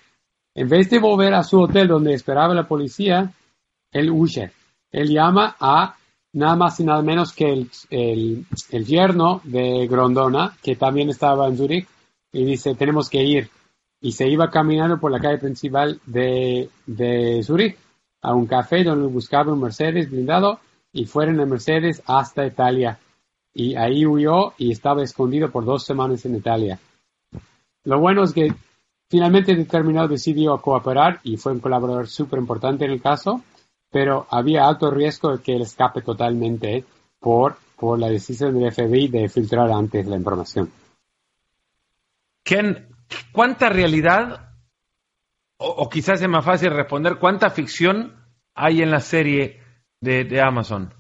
[0.55, 3.33] En vez de volver a su hotel donde esperaba la policía,
[3.93, 4.51] él huye.
[4.91, 5.95] Él llama a
[6.33, 11.47] nada más y nada menos que el, el, el yerno de Grondona, que también estaba
[11.47, 11.89] en Zurich,
[12.33, 13.51] y dice, tenemos que ir.
[14.03, 17.79] Y se iba caminando por la calle principal de, de Zurich
[18.21, 20.61] a un café donde buscaba un Mercedes blindado
[20.93, 22.99] y fueron en Mercedes hasta Italia.
[23.55, 26.79] Y ahí huyó y estaba escondido por dos semanas en Italia.
[27.85, 28.55] Lo bueno es que
[29.09, 33.43] finalmente determinado decidió cooperar y fue un colaborador súper importante en el caso,
[33.91, 36.85] pero había alto riesgo de que él escape totalmente
[37.19, 40.71] por, por la decisión del FBI de filtrar antes la información.
[42.45, 42.87] Ken,
[43.33, 44.51] ¿cuánta realidad,
[45.59, 48.15] o, quizás es más fácil responder, cuánta ficción
[48.55, 49.61] hay en la serie
[50.01, 50.93] de, Amazon?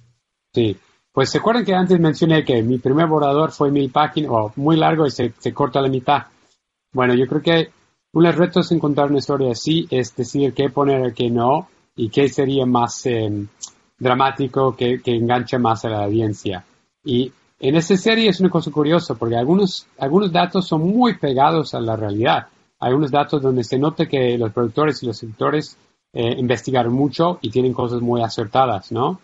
[0.54, 0.76] Sí,
[1.12, 4.76] pues se acuerdan que antes mencioné que mi primer borrador fue mil páginas, o muy
[4.76, 6.26] largo y se, corta la mitad.
[6.92, 7.70] Bueno, yo creo que
[8.12, 11.30] uno de los retos en contar una historia así es decir qué poner y qué
[11.30, 13.48] no, y qué sería más em,
[13.98, 16.64] dramático, que, que engancha más a la audiencia.
[17.04, 17.32] Y
[17.62, 21.80] en esta serie es una cosa curiosa porque algunos, algunos datos son muy pegados a
[21.80, 22.48] la realidad.
[22.80, 25.78] Hay unos datos donde se nota que los productores y los escritores
[26.12, 29.20] eh, investigaron mucho y tienen cosas muy acertadas, ¿no?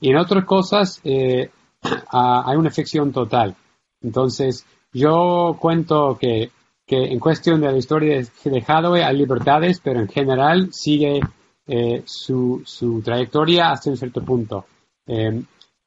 [0.00, 1.50] Y en otras cosas eh,
[2.12, 3.56] hay una ficción total.
[4.00, 6.52] Entonces, yo cuento que,
[6.86, 11.18] que, en cuestión de la historia de Hathaway hay libertades, pero en general sigue
[11.66, 14.64] eh, su, su, trayectoria hasta un cierto punto.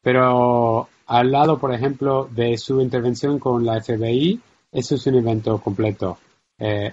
[0.01, 4.39] pero al lado, por ejemplo, de su intervención con la FBI,
[4.71, 6.17] eso es un evento completo.
[6.57, 6.91] Eh,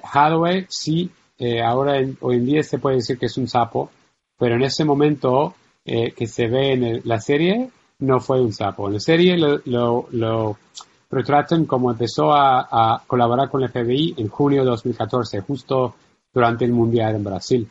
[0.69, 3.91] sí, eh, ahora hoy en día se puede decir que es un sapo,
[4.39, 5.55] pero en ese momento
[5.87, 8.89] eh, que se ve en la serie no fue un sapo.
[8.89, 10.59] En la serie lo, lo,
[11.11, 15.95] retratan como empezó a, a, colaborar con la FBI en junio de 2014, justo
[16.31, 17.69] durante el Mundial en Brasil.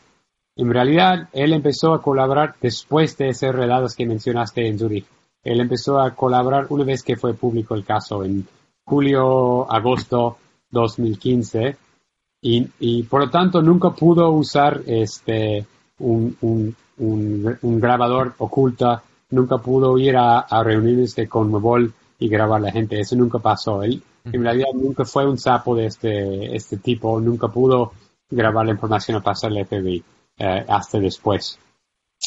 [0.55, 5.05] En realidad, él empezó a colaborar después de esos relatos que mencionaste en Zurich.
[5.43, 8.45] Él empezó a colaborar una vez que fue público el caso en
[8.85, 10.37] julio, agosto
[10.71, 11.77] 2015
[12.41, 15.65] y, y por lo tanto nunca pudo usar este
[15.99, 22.61] un, un, un, grabador oculta, nunca pudo ir a, a reuniones de Conmebol y grabar
[22.61, 22.99] a la gente.
[22.99, 23.83] Eso nunca pasó.
[23.83, 27.93] Él en realidad nunca fue un sapo de este, este tipo, nunca pudo
[28.29, 30.03] grabar la información o pasarle al FBI
[30.37, 31.59] eh, hasta después.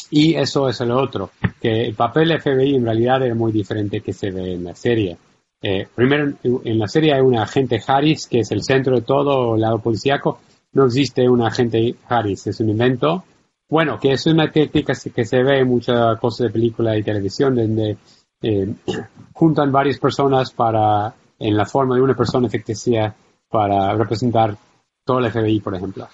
[0.09, 1.31] Y eso es lo otro,
[1.61, 5.17] que el papel FBI en realidad era muy diferente que se ve en la serie.
[5.61, 9.55] Eh, primero, en la serie hay un agente Harris, que es el centro de todo
[9.55, 10.39] el lado policíaco.
[10.73, 13.23] No existe un agente Harris, es un invento.
[13.69, 17.55] Bueno, que es una técnica que se ve en muchas cosas de película y televisión,
[17.55, 17.97] donde
[18.41, 18.73] eh,
[19.33, 23.15] juntan varias personas para, en la forma de una persona ficticia,
[23.49, 24.57] para representar
[25.05, 26.07] todo el FBI, por ejemplo.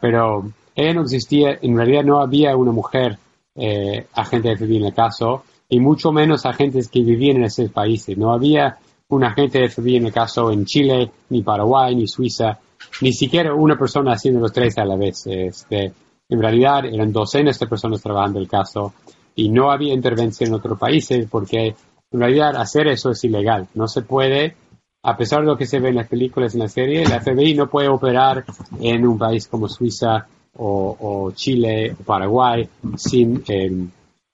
[0.00, 3.18] Pero ella no existía, en realidad no había una mujer
[3.56, 7.70] eh, agente de FBI en el caso, y mucho menos agentes que vivían en esos
[7.70, 8.16] países.
[8.16, 8.78] No había
[9.08, 12.58] un agente de FBI en el caso en Chile, ni Paraguay, ni Suiza,
[13.00, 15.26] ni siquiera una persona haciendo los tres a la vez.
[15.26, 15.92] Este,
[16.28, 18.94] en realidad eran docenas de personas trabajando el caso
[19.34, 21.74] y no había intervención en otros países porque
[22.10, 23.68] en realidad hacer eso es ilegal.
[23.74, 24.56] No se puede,
[25.02, 27.20] a pesar de lo que se ve en las películas y en la serie, la
[27.20, 28.44] FBI no puede operar
[28.80, 30.26] en un país como Suiza
[30.58, 33.88] o, Chile o Paraguay sin el,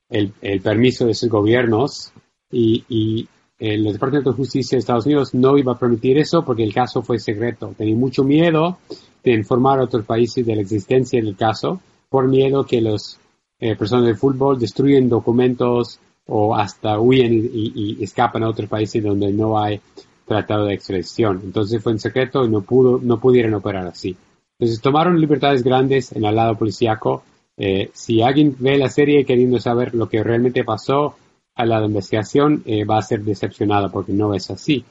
[0.09, 2.13] el, permiso de sus gobiernos
[2.51, 6.65] y, y, el Departamento de Justicia de Estados Unidos no iba a permitir eso porque
[6.65, 7.73] el caso fue secreto.
[7.79, 8.79] Tenía mucho miedo
[9.23, 13.21] de informar a otros países de la existencia del caso por miedo que los
[13.61, 19.03] eh, personas de fútbol destruyen documentos o hasta huyen y, y, escapan a otros países
[19.03, 19.81] donde no hay
[20.27, 21.41] tratado de extradición.
[21.45, 24.17] Entonces fue en secreto y no pudo, no pudieron operar así.
[24.63, 27.25] Entonces tomaron libertades grandes en el lado policíaco.
[27.57, 31.17] Eh, si alguien ve la serie queriendo saber lo que realmente pasó
[31.57, 34.85] a la investigación, eh, va a ser decepcionado porque no es así.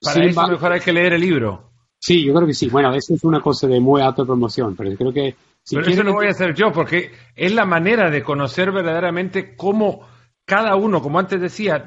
[0.00, 1.64] Para eso mejor hay que leer el libro.
[1.98, 2.68] Sí, yo creo que sí.
[2.68, 5.34] Bueno, eso es una cosa de muy alta promoción, pero creo que...
[5.64, 9.56] Si pero eso lo voy a hacer yo, porque es la manera de conocer verdaderamente
[9.56, 10.06] cómo
[10.44, 11.84] cada uno, como antes decía,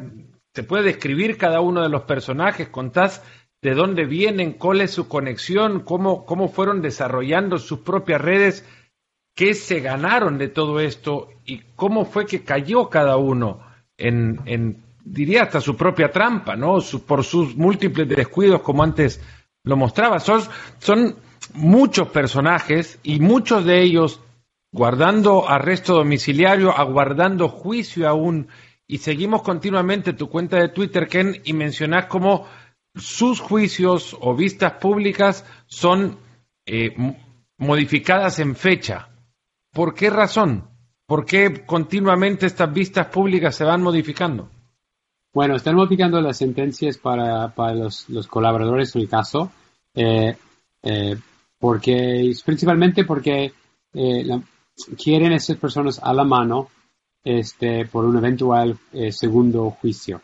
[0.54, 3.24] se puede describir cada uno de los personajes, contás
[3.62, 8.66] de dónde vienen, cuál es su conexión, cómo, cómo fueron desarrollando sus propias redes,
[9.36, 13.62] qué se ganaron de todo esto y cómo fue que cayó cada uno
[13.98, 16.80] en, en diría hasta su propia trampa, ¿no?
[17.06, 19.22] por sus múltiples descuidos, como antes
[19.64, 20.20] lo mostraba.
[20.20, 20.42] Son,
[20.80, 21.16] son
[21.54, 24.22] muchos personajes y muchos de ellos
[24.72, 28.48] guardando arresto domiciliario, aguardando juicio aún.
[28.88, 32.48] Y seguimos continuamente tu cuenta de Twitter, Ken, y mencionás cómo
[32.96, 36.18] sus juicios o vistas públicas son
[36.66, 36.96] eh,
[37.58, 39.10] modificadas en fecha.
[39.72, 40.68] ¿Por qué razón?
[41.06, 44.50] ¿Por qué continuamente estas vistas públicas se van modificando?
[45.34, 49.52] Bueno, están modificando las sentencias para, para los, los, colaboradores en el caso,
[49.94, 50.36] eh,
[50.84, 51.18] eh,
[51.58, 53.54] porque principalmente porque
[53.94, 54.42] eh, la,
[55.02, 56.68] quieren esas personas a la mano
[57.24, 58.78] este, por un eventual
[59.12, 60.22] segundo juicio.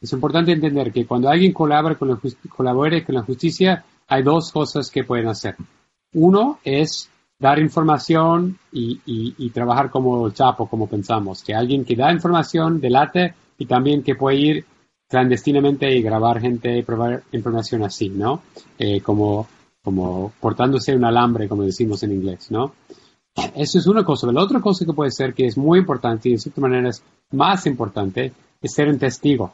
[0.00, 2.18] Es importante entender que cuando alguien colabora con la,
[2.48, 5.56] colabore con la justicia, hay dos cosas que pueden hacer.
[6.14, 11.94] Uno es dar información y, y, trabajar como el Chapo, como pensamos, que alguien que
[11.94, 14.64] da información delate y también que puede ir
[15.08, 18.42] clandestinamente y grabar gente y probar información así, ¿no?
[18.78, 19.46] Eh, como,
[19.82, 22.72] como portándose un alambre, como decimos en inglés, ¿no?
[23.54, 24.30] Eso es una cosa.
[24.32, 27.02] La otra cosa que puede ser que es muy importante y de cierta manera es
[27.30, 29.52] más importante es ser un testigo,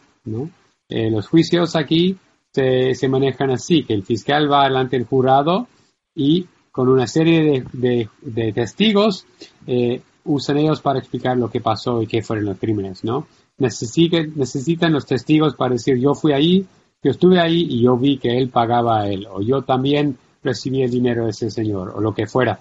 [0.88, 2.16] Eh, los juicios aquí
[2.50, 5.66] se, se, manejan así, que el fiscal va delante del jurado
[6.14, 9.26] y con una serie de, de, testigos,
[9.66, 13.28] eh, usan ellos para explicar lo que pasó y qué fueron los crímenes, ¿no?
[13.58, 16.66] Necesitan, necesitan los testigos para decir yo fui ahí,
[17.00, 20.82] yo estuve ahí y yo vi que él pagaba a él, o yo también recibí
[20.82, 22.58] el dinero de ese señor, o lo que fuera.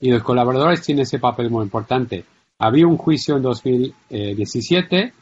[0.00, 2.24] Y los colaboradores tienen ese papel muy importante.
[2.58, 5.12] Había un juicio en 2017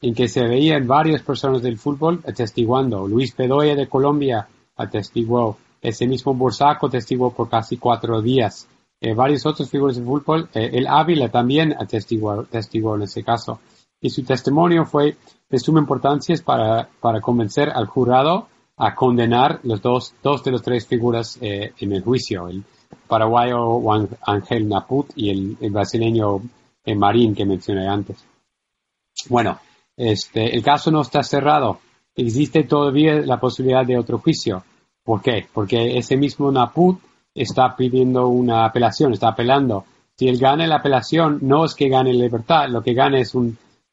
[0.00, 3.06] en que se veían varias personas del fútbol atestiguando.
[3.06, 8.66] Luis Pedoya de Colombia atestiguó ese mismo Bursaco testiguó por casi cuatro días.
[9.00, 13.60] Eh, varios otros figuras de fútbol, eh, el Ávila también atestiguó, en ese caso.
[14.00, 15.16] Y su testimonio fue
[15.48, 20.62] de suma importancia para, para convencer al jurado a condenar los dos, dos de las
[20.62, 22.64] tres figuras eh, en el juicio, el
[23.06, 26.40] paraguayo Juan Ángel Naput y el, el brasileño
[26.96, 28.24] Marín que mencioné antes.
[29.28, 29.58] Bueno,
[29.96, 31.80] este, el caso no está cerrado.
[32.14, 34.64] Existe todavía la posibilidad de otro juicio.
[35.02, 35.46] ¿Por qué?
[35.52, 36.98] Porque ese mismo Naput
[37.34, 39.84] está pidiendo una apelación, está apelando.
[40.16, 43.52] Si él gana la apelación, no es que gane libertad, lo que gana es una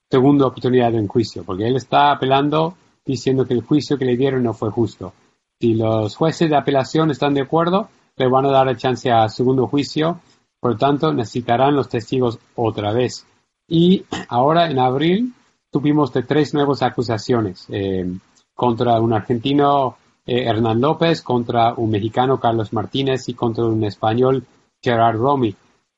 [0.09, 2.75] segunda oportunidad de un juicio, porque él está apelando
[3.05, 5.13] diciendo que el juicio que le dieron no fue justo.
[5.59, 9.27] Si los jueces de apelación están de acuerdo, le van a dar el chance a
[9.27, 10.19] segundo juicio,
[10.59, 13.25] por lo tanto necesitarán los testigos otra vez.
[13.67, 15.33] Y ahora en abril
[15.73, 18.05] tuvimos de tres nuevas acusaciones eh,
[18.53, 24.45] contra un argentino eh, Hernán López contra un mexicano Carlos Martínez y contra un español
[24.81, 25.55] Gerard Romy.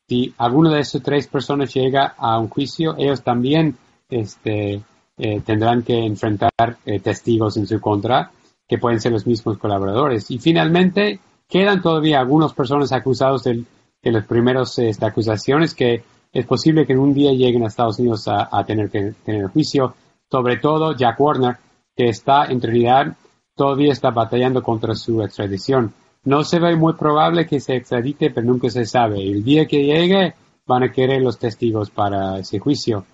[0.08, 3.76] Si alguno de esas tres personas llega a un juicio, ellos también
[4.10, 4.82] este,
[5.18, 8.32] eh, tendrán que enfrentar testigos en su contra,
[8.68, 10.32] que pueden ser los mismos colaboradores.
[10.32, 11.20] Y finalmente,
[11.50, 13.66] quedan todavía algunas personas acusadas de,
[14.04, 16.04] las primeras este, acusaciones que
[16.36, 19.96] es posible que un día lleguen a Estados Unidos a, tener que tener juicio,
[20.30, 21.56] sobre todo Jack Warner,
[21.96, 23.16] que está en realidad
[23.56, 25.94] todavía está batallando contra su extradición.
[26.26, 29.24] No se ve muy probable que se extradite, pero nunca se sabe.
[29.24, 30.34] El día que llegue
[30.68, 33.06] van a querer los testigos para ese juicio.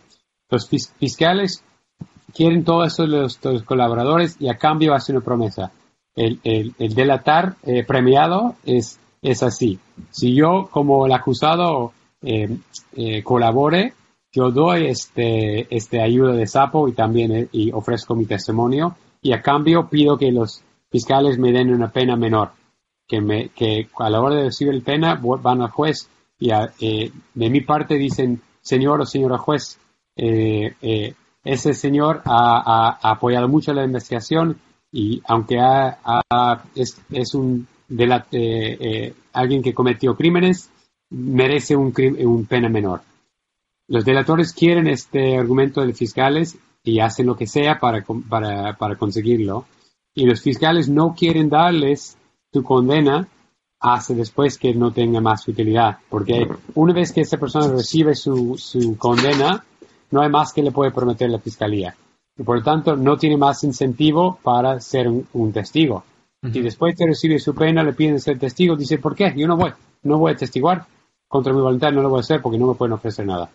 [0.49, 1.63] Los fiscales
[2.33, 5.71] quieren todos los, los colaboradores y a cambio hacen una promesa.
[6.15, 9.77] El, delatar eh, premiado es, es así.
[10.09, 12.57] Si yo como el acusado eh,
[12.95, 13.93] eh, colabore,
[14.31, 18.95] yo doy este, este ayuda de sapo y también y ofrezco mi testimonio.
[19.21, 22.51] Y a cambio pido que los fiscales me den una pena menor,
[23.07, 26.09] que, me, que a la hora de recibir el pena van al juez
[26.41, 29.79] y eh, de mi parte dicen, señor o señora juez,
[30.15, 31.13] eh, eh,
[31.43, 34.57] ese señor ha, apoyado mucho la investigación
[34.91, 35.59] y aunque
[36.73, 37.67] es, es, un
[39.33, 40.70] alguien que cometió crímenes,
[41.11, 41.93] merece un,
[42.25, 43.01] un pena menor.
[43.87, 48.95] Los delatores quieren este argumento de fiscales y hacen lo que sea para, para, para
[48.95, 49.65] conseguirlo.
[50.13, 52.17] Y los fiscales no quieren darles
[52.51, 53.27] su condena
[53.79, 55.97] hasta después que no tenga más utilidad.
[56.09, 59.63] Porque una vez que esa persona recibe su, su condena,
[60.11, 61.95] no hay más que le puede prometer la fiscalía.
[62.37, 66.03] Y por lo tanto, no tiene más incentivo para ser un, testigo.
[66.43, 69.33] Y Si después que recibe su pena le piden ser testigo, dice, ¿por qué?
[69.35, 69.71] Yo no voy,
[70.03, 70.85] no voy a testiguar.
[71.31, 73.49] Contra mi voluntad no lo voy a hacer porque no me pueden ofrecer nada.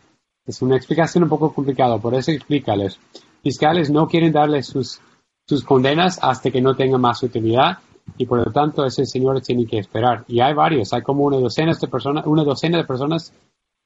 [0.46, 2.98] Es una explicación un poco complicada, por eso explícales.
[3.42, 4.98] Fiscales no quieren darle sus,
[5.46, 7.80] sus condenas hasta que no tenga más utilidad
[8.16, 10.24] y por lo tanto ese señor tiene que esperar.
[10.26, 13.30] Y hay varios, hay como una docena de personas, una docena de personas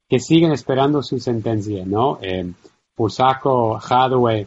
[0.09, 2.21] que siguen esperando su sentencia, ¿no?
[2.23, 2.49] Eh,
[2.95, 4.47] Pursaco, Hadwe,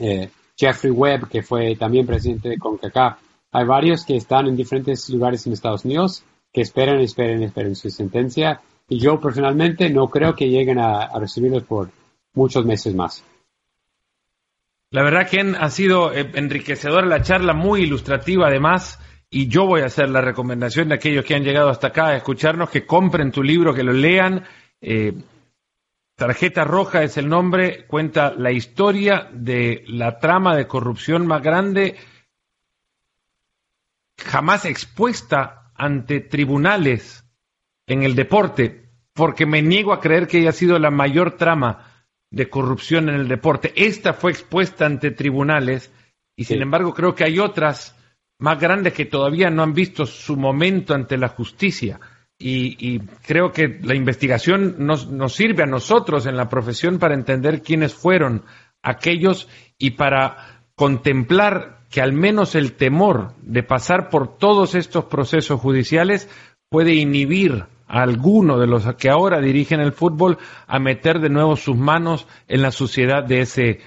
[0.00, 3.22] eh, Jeffrey Webb, que fue también presidente de CONCACAF.
[3.52, 7.90] Hay varios que están en diferentes lugares en Estados Unidos que esperan, esperan, esperan su
[7.90, 11.90] sentencia y yo personalmente no creo que lleguen a, recibirlos por
[12.34, 13.24] muchos meses más.
[14.90, 18.98] La verdad que ha sido eh, enriquecedora la charla, muy ilustrativa además,
[19.30, 22.16] y yo voy a hacer la recomendación de aquellos que han llegado hasta acá a
[22.16, 24.44] escucharnos que compren tu libro, que lo lean
[24.82, 25.12] Eh,
[26.20, 31.96] Tarjeta Roja es el nombre, cuenta la historia de la trama de corrupción más grande
[34.18, 37.24] jamás expuesta ante tribunales
[37.86, 42.50] en el deporte, porque me niego a creer que haya sido la mayor trama de
[42.50, 43.72] corrupción en el deporte.
[43.74, 45.90] Esta fue expuesta ante tribunales
[46.36, 47.96] y sin embargo creo que hay otras
[48.38, 51.98] más grandes que todavía no han visto su momento ante la justicia.
[52.42, 57.62] Y, creo que la investigación nos, nos sirve a nosotros en la profesión para entender
[57.62, 58.44] quiénes fueron
[58.82, 65.60] aquellos y para contemplar que al menos el temor de pasar por todos estos procesos
[65.60, 66.28] judiciales
[66.68, 70.38] puede inhibir a alguno de los que ahora dirigen el fútbol
[70.68, 73.80] a meter de nuevo sus manos en la suciedad de ese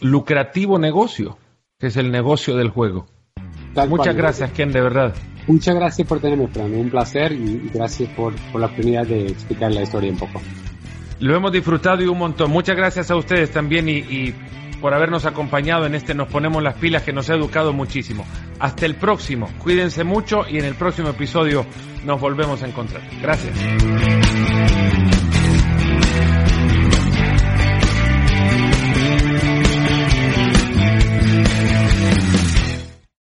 [0.00, 1.36] lucrativo negocio,
[1.80, 3.06] que es el negocio del juego.
[3.88, 5.14] Muchas gracias, Ken, de verdad.
[5.48, 6.72] Muchas gracias por tenerme, Fran.
[6.74, 10.40] Un placer y gracias por, la oportunidad de explicar la historia un poco.
[11.18, 12.52] Lo hemos disfrutado y un montón.
[12.52, 14.32] Muchas gracias a ustedes también y
[14.80, 18.26] por habernos acompañado en este Nos Ponemos las Pilas que nos ha educado muchísimo.
[18.58, 21.66] Hasta el próximo, cuídense mucho y en el próximo episodio
[22.04, 23.02] nos volvemos a encontrar.
[23.20, 24.87] Gracias.